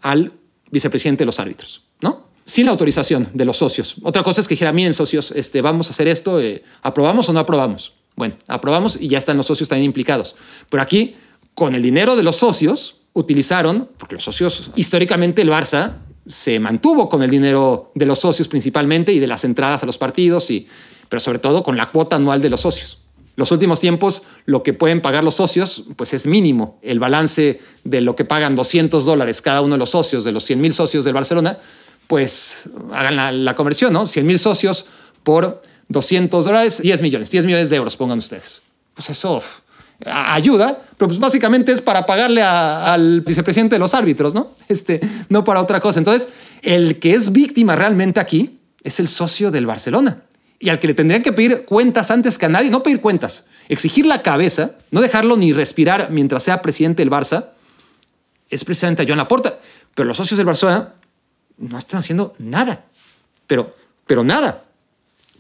[0.02, 0.34] al
[0.72, 2.28] vicepresidente de los árbitros, ¿no?
[2.46, 3.96] Sin la autorización de los socios.
[4.04, 7.34] Otra cosa es que dijera, miren, socios, este, vamos a hacer esto, eh, ¿aprobamos o
[7.34, 7.94] no aprobamos?
[8.16, 10.36] Bueno, aprobamos y ya están los socios también implicados.
[10.70, 11.16] Pero aquí,
[11.54, 15.98] con el dinero de los socios, utilizaron, porque los socios, históricamente el Barça
[16.28, 19.98] se mantuvo con el dinero de los socios principalmente y de las entradas a los
[19.98, 20.68] partidos, y,
[21.10, 23.00] pero sobre todo con la cuota anual de los socios.
[23.38, 26.80] Los últimos tiempos, lo que pueden pagar los socios, pues es mínimo.
[26.82, 30.44] El balance de lo que pagan 200 dólares cada uno de los socios, de los
[30.44, 31.60] 100 mil socios del Barcelona,
[32.08, 34.08] pues hagan la, conversión, ¿no?
[34.08, 34.88] 100 mil socios
[35.22, 38.64] por 200 dólares, 10 millones, 10 millones de euros, pongan ustedes.
[38.96, 39.44] Pues eso
[40.06, 44.52] ayuda, pero pues básicamente es para pagarle al vicepresidente de los árbitros, ¿no?
[44.68, 46.00] Este, no para otra cosa.
[46.00, 46.30] Entonces,
[46.62, 50.24] el que es víctima realmente aquí es el socio del Barcelona
[50.60, 53.48] y al que le tendrían que pedir cuentas antes que a nadie, no pedir cuentas,
[53.70, 57.50] exigir la cabeza, no dejarlo ni respirar mientras sea presidente del Barça,
[58.50, 59.60] es precisamente a Joan Laporta.
[59.94, 60.94] Pero los socios del Barcelona
[61.58, 62.86] no están haciendo nada,
[63.46, 63.76] pero,
[64.06, 64.64] pero nada.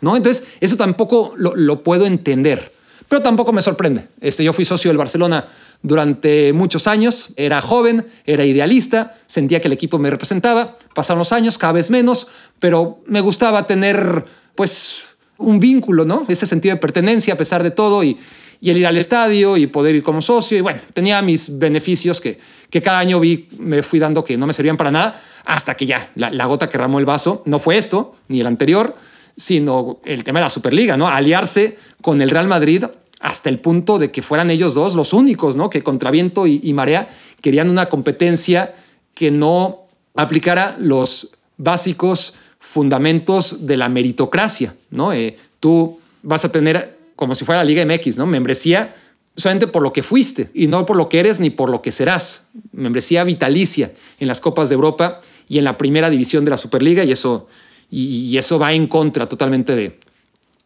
[0.01, 0.15] ¿no?
[0.15, 2.71] Entonces, eso tampoco lo, lo puedo entender.
[3.07, 4.07] Pero tampoco me sorprende.
[4.19, 5.45] Este, yo fui socio del Barcelona
[5.81, 11.31] durante muchos años, era joven, era idealista, sentía que el equipo me representaba, pasaron los
[11.31, 12.27] años, cada vez menos,
[12.59, 15.03] pero me gustaba tener pues
[15.37, 16.25] un vínculo, ¿no?
[16.27, 18.17] Ese sentido de pertenencia a pesar de todo y,
[18.59, 20.57] el ir al estadio y poder ir como socio.
[20.57, 22.39] Y bueno, tenía mis beneficios que,
[22.71, 25.85] que cada año vi, me fui dando que no me servían para nada, hasta que
[25.85, 28.95] ya la, la gota que ramó el vaso no fue esto, ni el anterior,
[29.37, 31.07] sino el tema de la Superliga, ¿no?
[31.07, 32.83] Aliarse con el Real Madrid
[33.19, 35.69] hasta el punto de que fueran ellos dos los únicos, ¿no?
[35.69, 37.07] Que contra viento y, marea
[37.41, 38.75] querían una competencia
[39.13, 39.85] que no
[40.15, 45.13] aplicara los básicos fundamentos de la meritocracia, ¿no?
[45.13, 48.25] Eh, tú vas a tener, como si fuera la Liga MX, ¿no?
[48.25, 48.95] Membresía
[49.35, 51.91] solamente por lo que fuiste y no por lo que eres ni por lo que
[51.91, 52.47] serás.
[52.71, 57.03] Membresía vitalicia en las Copas de Europa y en la primera división de la Superliga
[57.03, 57.47] y eso,
[57.89, 59.99] y, eso va en contra totalmente de,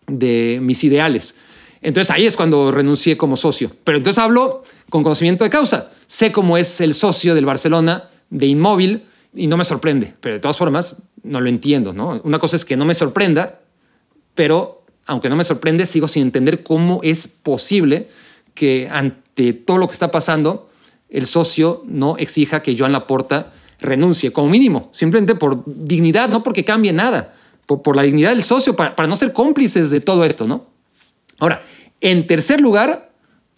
[0.07, 1.35] de mis ideales.
[1.81, 3.71] Entonces ahí es cuando renuncié como socio.
[3.83, 5.91] Pero entonces hablo con conocimiento de causa.
[6.07, 9.03] Sé cómo es el socio del Barcelona de inmóvil
[9.33, 10.13] y no me sorprende.
[10.19, 11.93] Pero de todas formas, no lo entiendo.
[11.93, 12.21] ¿no?
[12.23, 13.59] Una cosa es que no me sorprenda,
[14.35, 18.07] pero aunque no me sorprende, sigo sin entender cómo es posible
[18.53, 20.69] que ante todo lo que está pasando,
[21.09, 23.51] el socio no exija que Joan Laporta
[23.81, 27.33] renuncie, como mínimo, simplemente por dignidad, no porque cambie nada,
[27.65, 30.67] por, la dignidad del socio, para, para no ser cómplices de todo esto, ¿no?
[31.39, 31.61] Ahora,
[31.99, 33.11] en tercer lugar,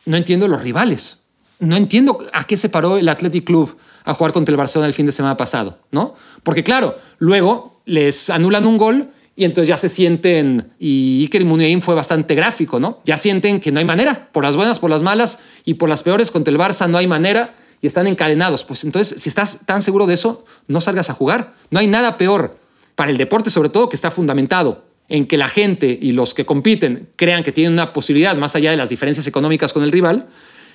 [0.06, 1.20] no entiendo los rivales.
[1.60, 4.94] No entiendo a qué se paró el Athletic Club a jugar contra el Barcelona el
[4.94, 6.16] fin de semana pasado, ¿no?
[6.44, 11.82] Porque claro, luego les anulan un gol y entonces ya se sienten, y Iker Muniain
[11.82, 13.00] fue bastante gráfico, ¿no?
[13.06, 16.04] Ya sienten que no hay manera, por las buenas, por las malas y por las
[16.04, 18.64] peores contra el Barça no hay manera y están encadenados.
[18.64, 21.54] Pues entonces, si estás tan seguro de eso, no salgas a jugar.
[21.70, 22.58] No hay nada peor
[22.96, 26.46] para el deporte, sobre todo, que está fundamentado en que la gente y los que
[26.46, 30.30] compiten crean que tienen una posibilidad más allá de las diferencias económicas con el rival,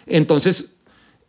[0.06, 0.76] entonces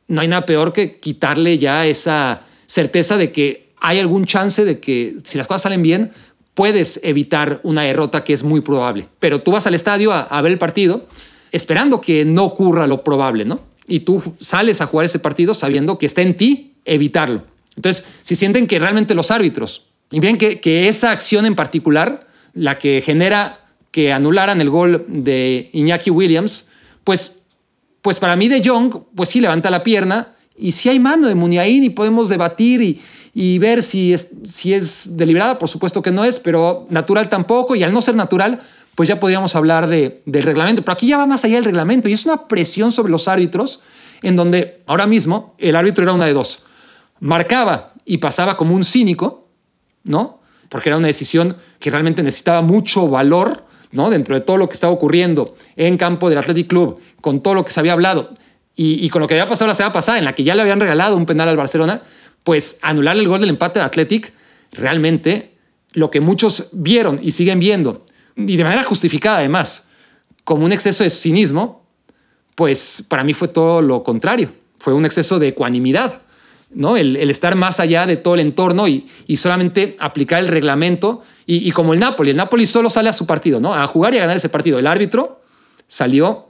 [0.10, 4.82] no hay nada peor que quitarle ya esa certeza de que hay algún chance de
[4.82, 6.12] que si las cosas salen bien,
[6.56, 9.08] puedes evitar una derrota que es muy probable.
[9.20, 11.08] Pero tú vas al estadio a, ver el partido
[11.54, 13.69] esperando que no ocurra lo probable, ¿no?
[13.90, 17.44] Y tú sales a jugar ese partido sabiendo que está en ti evitarlo.
[17.76, 22.78] Entonces, si sienten que realmente los árbitros, y bien que, esa acción en particular, la
[22.78, 23.60] que genera
[23.92, 26.70] que anularan el gol de Iñaki Williams,
[27.04, 27.42] pues,
[28.02, 31.36] pues para mí de Jong, pues sí levanta la pierna y si hay mano de
[31.36, 33.00] Muniain y podemos debatir
[33.34, 37.76] y, ver si es, si es deliberada, por supuesto que no es, pero natural tampoco
[37.76, 38.60] y al no ser natural,
[38.96, 42.10] pues ya podríamos hablar de, del reglamento, pero aquí ya va más allá del reglamento
[42.10, 43.82] y es una presión sobre los árbitros
[44.22, 46.64] en donde ahora mismo el árbitro era una de dos,
[47.20, 49.48] marcaba y pasaba como un cínico,
[50.04, 50.40] ¿no?
[50.70, 54.10] porque era una decisión que realmente necesitaba mucho valor, ¿no?
[54.10, 57.66] Dentro de todo lo que estaba ocurriendo en campo del Athletic Club, con todo lo
[57.66, 58.30] que se había hablado
[58.76, 60.80] y, con lo que había pasado la semana pasada, en la que ya le habían
[60.80, 62.02] regalado un penal al Barcelona,
[62.44, 64.32] pues anular el gol del empate de Athletic,
[64.72, 65.52] realmente
[65.92, 68.06] lo que muchos vieron y siguen viendo,
[68.48, 69.90] y de manera justificada además,
[70.44, 71.86] como un exceso de cinismo,
[72.56, 76.22] pues para mí fue todo lo contrario, fue un exceso de ecuanimidad
[76.72, 76.98] ¿no?
[76.98, 81.24] El, estar más allá de todo el entorno y, solamente aplicar el reglamento.
[81.46, 83.74] Y, como el Napoli, el Napoli solo sale a su partido, ¿no?
[83.74, 84.80] A jugar y a ganar ese partido.
[84.80, 85.42] El árbitro
[85.88, 86.50] salió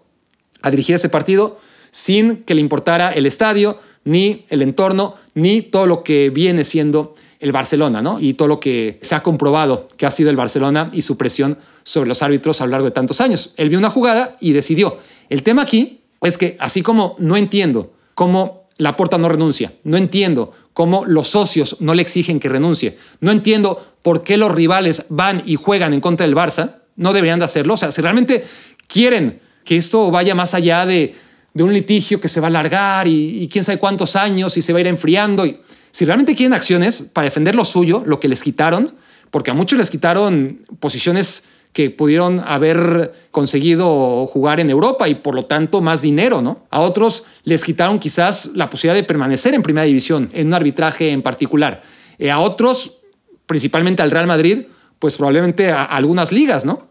[0.61, 1.59] a dirigir ese partido
[1.91, 7.15] sin que le importara el estadio, ni el entorno, ni todo lo que viene siendo
[7.39, 8.19] el Barcelona, ¿no?
[8.19, 11.57] Y todo lo que se ha comprobado que ha sido el Barcelona y su presión
[11.83, 13.53] sobre los árbitros a lo largo de tantos años.
[13.57, 14.97] Él vio una jugada y decidió.
[15.29, 19.73] El tema aquí es que así como no entiendo cómo la Porta no renuncia.
[19.83, 22.97] No entiendo cómo los socios no le exigen que renuncie.
[23.21, 26.77] No entiendo por qué los rivales van y juegan en contra del Barça.
[26.95, 27.75] No deberían de hacerlo.
[27.75, 28.45] O sea, si realmente
[28.87, 31.13] quieren que esto vaya más allá de,
[31.55, 34.71] un litigio que se va a alargar y, y, quién sabe cuántos años y se
[34.71, 35.45] va a ir enfriando.
[35.45, 35.59] Y,
[35.91, 38.93] si realmente quieren acciones para defender lo suyo, lo que les quitaron,
[39.31, 45.35] porque a muchos les quitaron posiciones que pudieron haber conseguido jugar en Europa y por
[45.35, 46.65] lo tanto más dinero, ¿no?
[46.71, 51.11] A otros les quitaron quizás la posibilidad de permanecer en primera división, en un arbitraje
[51.11, 51.83] en particular.
[52.17, 52.97] Eh, a otros,
[53.45, 54.65] principalmente al Real Madrid,
[54.97, 56.89] pues probablemente a, algunas ligas, ¿no?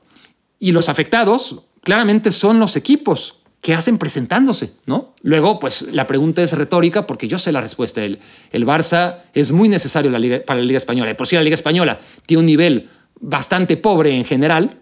[0.61, 5.15] Y los afectados claramente son los equipos que hacen presentándose, ¿no?
[5.23, 8.05] Luego, pues la pregunta es retórica porque yo sé la respuesta.
[8.05, 8.21] El,
[8.53, 10.13] el Barça es muy necesario
[10.47, 11.17] para la Liga Española.
[11.17, 12.89] por si la Liga Española tiene un nivel
[13.21, 14.79] bastante pobre en general.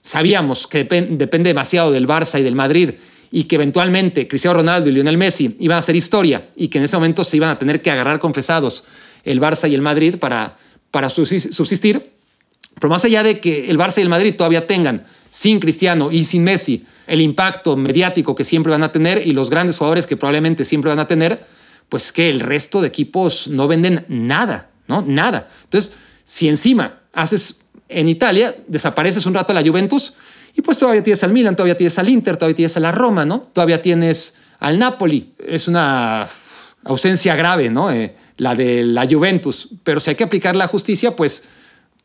[0.00, 2.94] Sabíamos que depende demasiado del Barça y del Madrid
[3.30, 6.84] y que eventualmente Cristiano Ronaldo y Lionel Messi iban a hacer historia y que en
[6.84, 8.84] ese momento se iban a tener que agarrar confesados
[9.24, 10.56] el Barça y el Madrid para,
[10.90, 12.12] para subsistir.
[12.74, 15.06] Pero más allá de que el Barça y el Madrid todavía tengan,
[15.36, 19.50] sin Cristiano y sin Messi, el impacto mediático que siempre van a tener y los
[19.50, 21.44] grandes jugadores que probablemente siempre van a tener,
[21.90, 25.02] pues que el resto de equipos no venden nada, ¿no?
[25.02, 25.50] Nada.
[25.64, 25.92] Entonces,
[26.24, 27.60] si encima haces
[27.90, 30.14] en Italia, desapareces un rato la Juventus
[30.54, 33.26] Y pues todavía tienes al Milan, todavía tienes al Inter, todavía tienes a la Roma,
[33.26, 33.40] ¿no?
[33.52, 35.34] Todavía tienes al Napoli.
[35.46, 36.26] Es una
[36.84, 37.92] ausencia grave, ¿no?
[37.92, 39.68] Eh, la de la Juventus.
[39.84, 41.44] Pero si hay que aplicar la justicia, pues,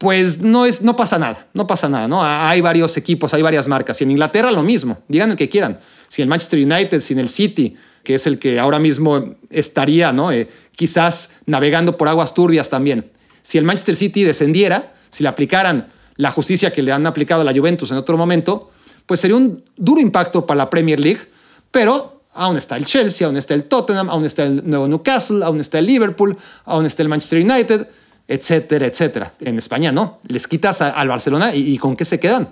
[0.02, 2.24] pues no, es, no pasa nada, no pasa nada, ¿no?
[2.24, 4.02] Hay varios equipos, hay varias marcas.
[4.02, 5.80] Y en Inglaterra lo mismo, digan el que quieran.
[6.08, 10.32] Si el Manchester United, sin el City, que es el que ahora mismo estaría, ¿no?
[10.32, 13.12] Eh, quizás navegando por aguas turbias también.
[13.43, 17.43] Si el Manchester City descendiera, si le aplicaran la justicia que le han aplicado a
[17.43, 18.72] la Juventus en otro momento,
[19.06, 21.22] pues sería un duro impacto para la Premier League,
[21.70, 25.60] pero aún está el Chelsea, aún está el Tottenham, aún está el nuevo Newcastle, aún
[25.60, 26.36] está el Liverpool,
[26.66, 27.88] aún está el Manchester United,
[28.34, 29.34] etcétera, etcétera.
[29.41, 32.49] En España no, les quitas al Barcelona y, y, ¿con qué se quedan?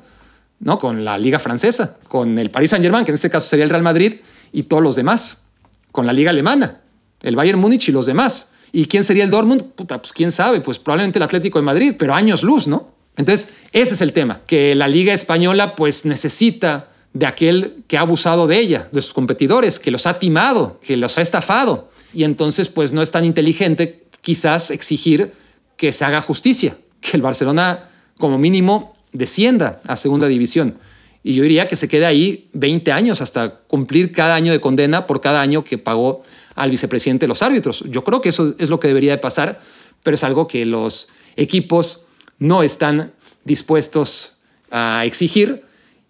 [0.60, 0.78] ¿No?
[0.78, 3.84] Con la Liga Francesa, con el Paris Saint-Germain, que en este caso sería el Real
[3.84, 4.16] Madrid,
[4.52, 5.44] y todos los demás,
[5.92, 6.82] con la Liga Alemana,
[7.22, 8.52] el Bayern Múnich y los demás.
[8.72, 9.64] ¿Y quién sería el Dortmund?
[9.74, 12.90] Puta, pues quién sabe, pues probablemente el Atlético de Madrid, pero años luz, ¿no?
[13.16, 18.02] Entonces, ese es el tema, que la Liga Española pues necesita de aquel que ha
[18.02, 21.90] abusado de ella, de sus competidores, que los ha timado, que los ha estafado.
[22.14, 25.34] Y entonces pues no es tan inteligente quizás exigir
[25.80, 30.78] que se haga justicia, que el Barcelona como mínimo descienda a segunda división.
[31.24, 35.08] Y yo diría que se quede ahí 20 años hasta cumplir cada año de condena
[35.08, 36.22] por cada año que pagó
[36.56, 37.86] al vicepresidente de los árbitros.
[37.88, 39.62] Yo creo que eso es lo que debería de pasar,
[40.04, 41.08] pero es algo que los
[41.38, 42.08] equipos
[42.40, 43.14] no están
[43.46, 44.34] dispuestos
[44.72, 45.64] a exigir.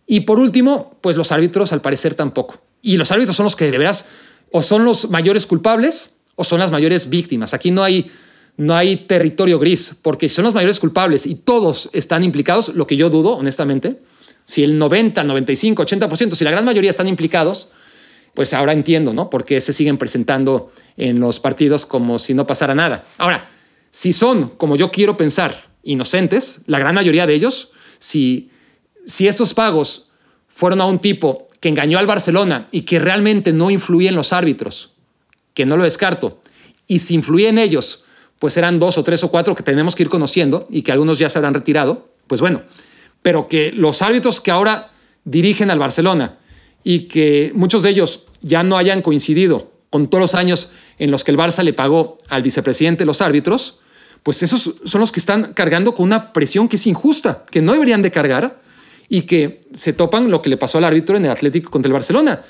[0.08, 2.60] Y por último, pues los árbitros al parecer tampoco.
[2.82, 4.10] Y los árbitros son los que de veras
[4.52, 7.54] o son los mayores culpables o son las mayores víctimas.
[7.54, 8.10] Aquí no hay,
[8.60, 12.86] no hay territorio gris, porque si son los mayores culpables y todos están implicados, lo
[12.86, 14.02] que yo dudo, honestamente,
[14.44, 17.70] si el 90, 95, 80%, si la gran mayoría están implicados,
[18.34, 19.30] pues ahora entiendo, ¿no?
[19.30, 23.06] Por qué se siguen presentando en los partidos como si no pasara nada.
[23.18, 23.50] Ahora,
[23.92, 28.52] si son, como yo quiero pensar, inocentes, la gran mayoría de ellos, si,
[29.06, 30.10] si estos pagos
[30.50, 34.34] fueron a un tipo que engañó al Barcelona y que realmente no influía en los
[34.34, 34.96] árbitros,
[35.54, 36.42] que no lo descarto,
[36.88, 38.04] y si influía en ellos,
[38.40, 41.20] pues eran dos o tres o cuatro que tenemos que ir conociendo y que algunos
[41.20, 42.62] ya se habrán retirado, pues bueno,
[43.22, 44.92] pero que los árbitros que ahora
[45.26, 46.38] dirigen al Barcelona
[46.84, 51.24] y que muchos de ellos ya no hayan coincidido con todos los años en los
[51.24, 53.80] que el Barça le pagó al vicepresidente los árbitros,
[54.24, 57.74] pues esos son los que están cargando con una presión que es injusta, que no
[57.74, 58.62] deberían de cargar
[59.10, 61.94] y que se topan lo que le pasó al árbitro en el Atlético contra el
[61.94, 62.44] Barcelona,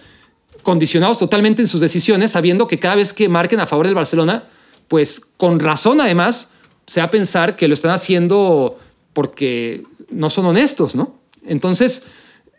[0.61, 4.43] condicionados totalmente en sus decisiones, sabiendo que cada vez que marquen a favor del Barcelona,
[4.89, 6.51] pues con razón además,
[6.85, 8.77] se va a pensar que lo están haciendo
[9.13, 11.19] porque no son honestos, ¿no?
[11.45, 12.07] Entonces,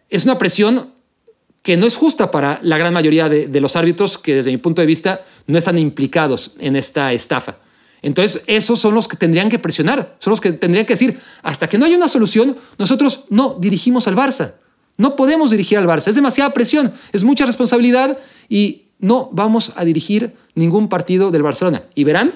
[0.08, 0.94] es una presión
[1.62, 4.56] que no es justa para la gran mayoría de, de los árbitros que desde mi
[4.56, 7.58] punto de vista no están implicados en esta estafa.
[8.02, 11.68] Entonces, esos son los que tendrían que presionar, son los que tendrían que decir, hasta
[11.68, 14.54] que no haya una solución, nosotros no dirigimos al Barça.
[14.96, 18.18] No podemos dirigir al Barça, es demasiada presión, es mucha responsabilidad
[18.48, 21.84] y no vamos a dirigir ningún partido del Barcelona.
[21.94, 22.32] Y verán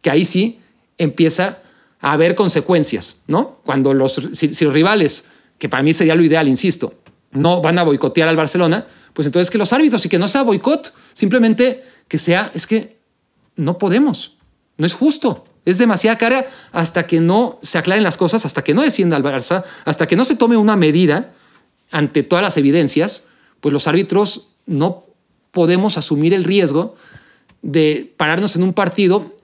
[0.00, 0.60] que ahí sí
[0.98, 1.58] empieza
[2.00, 3.60] a haber consecuencias, ¿no?
[3.64, 4.20] Cuando los,
[4.60, 5.26] rivales,
[5.58, 6.94] que para mí sería lo ideal, insisto,
[7.32, 10.42] no van a boicotear al Barcelona, pues entonces que los árbitros y que no sea
[10.42, 12.98] boicot, simplemente que sea, es que
[13.56, 14.36] no podemos.
[14.76, 15.46] No es justo.
[15.64, 19.24] Es demasiada cara hasta que no se aclaren las cosas, hasta que no descienda al
[19.24, 21.32] Barça, hasta que no se tome una medida
[21.90, 23.24] ante todas las evidencias,
[23.60, 25.05] pues los árbitros no
[25.50, 26.96] podemos asumir el riesgo
[27.62, 29.34] de pararnos en un partido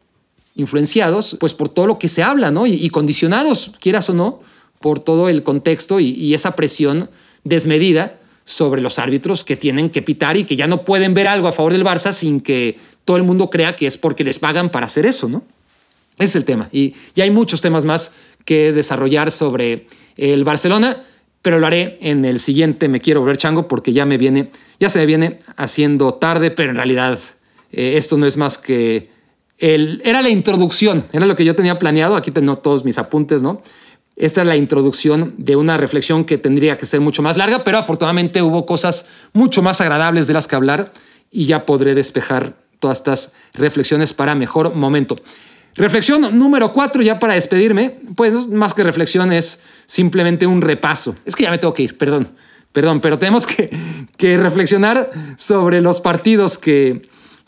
[0.55, 2.67] influenciados pues por todo lo que se habla, ¿no?
[2.67, 4.41] Y, condicionados, quieras o no,
[4.81, 7.09] por todo el contexto y, y esa presión
[7.45, 11.49] desmedida sobre los árbitros que tienen que pitar y que ya no pueden ver algo
[11.49, 14.71] a favor del Barça sin que todo el mundo crea que es porque les pagan
[14.71, 15.45] para hacer eso, ¿no?
[16.19, 16.69] Ese es el tema.
[16.73, 19.87] Y, ya hay muchos temas más que desarrollar sobre
[20.17, 21.03] el Barcelona,
[21.43, 24.89] pero lo haré en el siguiente Me Quiero Volver Chango porque ya me viene, ya
[24.89, 27.19] se me viene haciendo tarde, pero en realidad
[27.73, 29.11] eh, esto no es más que
[29.59, 32.17] el, era la introducción, era lo que yo tenía planeado.
[32.17, 33.63] Aquí tengo todos mis apuntes, ¿no?
[34.17, 37.79] Esta es la introducción de una reflexión que tendría que ser mucho más larga, pero
[37.79, 40.93] afortunadamente hubo cosas mucho más agradables de las que hablar
[41.31, 45.17] y ya podré despejar todas estas reflexiones para mejor momento.
[45.75, 51.17] Reflexión número cuatro, ya para despedirme, pues más que reflexión es simplemente un repaso.
[51.25, 52.29] Es que ya me tengo que ir, perdón,
[52.73, 53.71] perdón, pero tenemos que,
[54.17, 57.03] que reflexionar sobre los partidos que,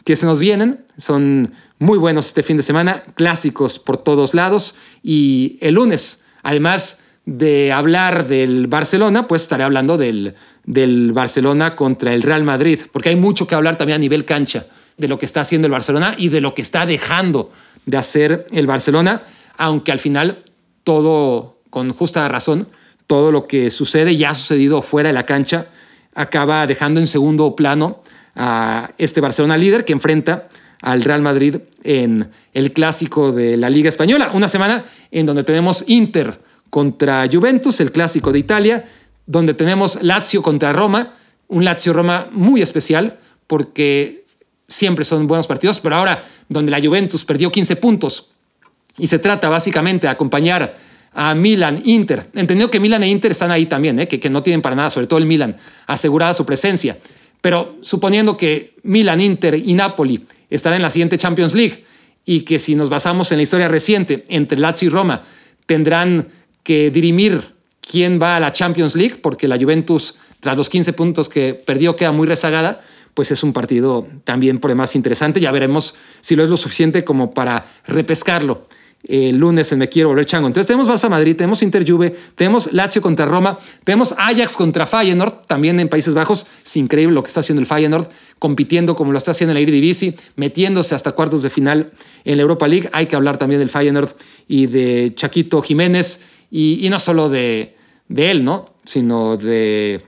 [0.05, 0.85] que se nos vienen.
[0.97, 4.77] Son muy buenos este fin de semana, clásicos por todos lados.
[5.03, 12.15] Y el lunes, además de hablar del Barcelona, pues estaré hablando del, del Barcelona contra
[12.15, 14.67] el Real Madrid, porque hay mucho que hablar también a nivel cancha
[14.97, 17.51] de lo que está haciendo el Barcelona y de lo que está dejando
[17.87, 19.23] de hacer el Barcelona,
[19.57, 20.39] aunque al final
[20.83, 22.69] todo, con justa razón,
[23.07, 25.69] todo lo que sucede y ha sucedido fuera de la cancha
[26.15, 28.03] acaba dejando en segundo plano
[28.37, 30.45] a este Barcelona líder que enfrenta
[30.81, 34.31] al Real Madrid en el clásico de la Liga Española.
[34.35, 38.85] Una semana en donde tenemos Inter contra Juventus, el clásico de Italia,
[39.27, 41.15] donde tenemos Lazio contra Roma,
[41.49, 44.24] un Lazio-Roma muy especial porque
[44.69, 48.31] siempre son buenos partidos, pero ahora donde la Juventus perdió 15 puntos
[48.99, 50.77] y se trata básicamente de acompañar
[51.13, 52.29] a Milan, Inter.
[52.35, 54.09] Entendido que Milan e Inter están ahí también, ¿eh?
[54.09, 55.57] que, que no tienen para nada, sobre todo el Milan,
[55.87, 56.99] asegurada su presencia.
[57.41, 61.85] Pero suponiendo que Milan, Inter y Napoli están en la siguiente Champions League
[62.25, 65.23] y que si nos basamos en la historia reciente entre Lazio y Roma,
[65.67, 66.29] tendrán
[66.63, 71.29] que dirimir quién va a la Champions League, porque la Juventus, tras los 15 puntos
[71.29, 72.81] que perdió, queda muy rezagada,
[73.15, 75.41] pues es un partido también por demás interesante.
[75.41, 78.63] Ya veremos si lo es lo suficiente como para repescarlo
[79.07, 80.47] el lunes en Me Quiero Volver Chango.
[80.47, 85.47] Entonces tenemos Barça Madrid, tenemos Inter Juve, tenemos Lazio contra Roma, tenemos Ajax contra Feyenoord,
[85.47, 86.47] también en Países Bajos.
[86.65, 88.09] Es increíble lo que está haciendo el Feyenoord,
[88.39, 91.93] compitiendo como lo está haciendo en la Eredivisie, metiéndose hasta cuartos de final
[92.25, 92.89] en la Europa League.
[92.93, 94.11] Hay que hablar también del Feyenoord
[94.49, 97.77] y de Chaquito Jiménez y, no solo de,
[98.09, 98.65] de, él, ¿no?
[98.85, 100.03] Sino de,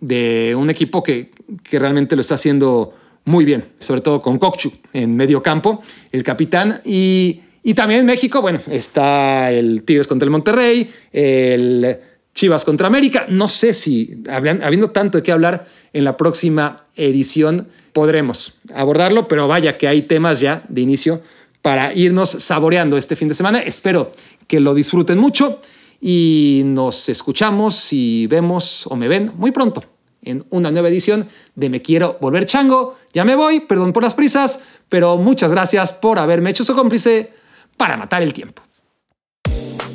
[0.00, 1.30] de un equipo que,
[1.62, 2.94] que realmente lo está haciendo
[3.24, 5.82] muy bien, sobre todo con Kokchu en medio campo,
[6.12, 11.98] el capitán y y también en México, bueno, está el Tigres contra el Monterrey, el
[12.34, 13.26] Chivas contra América.
[13.28, 19.46] No sé si, habiendo tanto de qué hablar, en la próxima edición podremos abordarlo, pero
[19.48, 21.20] vaya que hay temas ya de inicio
[21.60, 23.58] para irnos saboreando este fin de semana.
[23.58, 24.12] Espero
[24.46, 25.60] que lo disfruten mucho
[26.00, 29.84] y nos escuchamos y vemos o me ven muy pronto
[30.22, 32.96] en una nueva edición de Me Quiero Volver Chango.
[33.12, 37.32] Ya me voy, perdón por las prisas, pero muchas gracias por haberme hecho su cómplice
[37.76, 38.62] para matar el tiempo.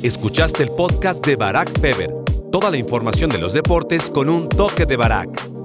[0.02, 2.14] Escuchaste el podcast de Barack Feber.
[2.52, 5.55] Toda la información de los deportes con un toque de Barack.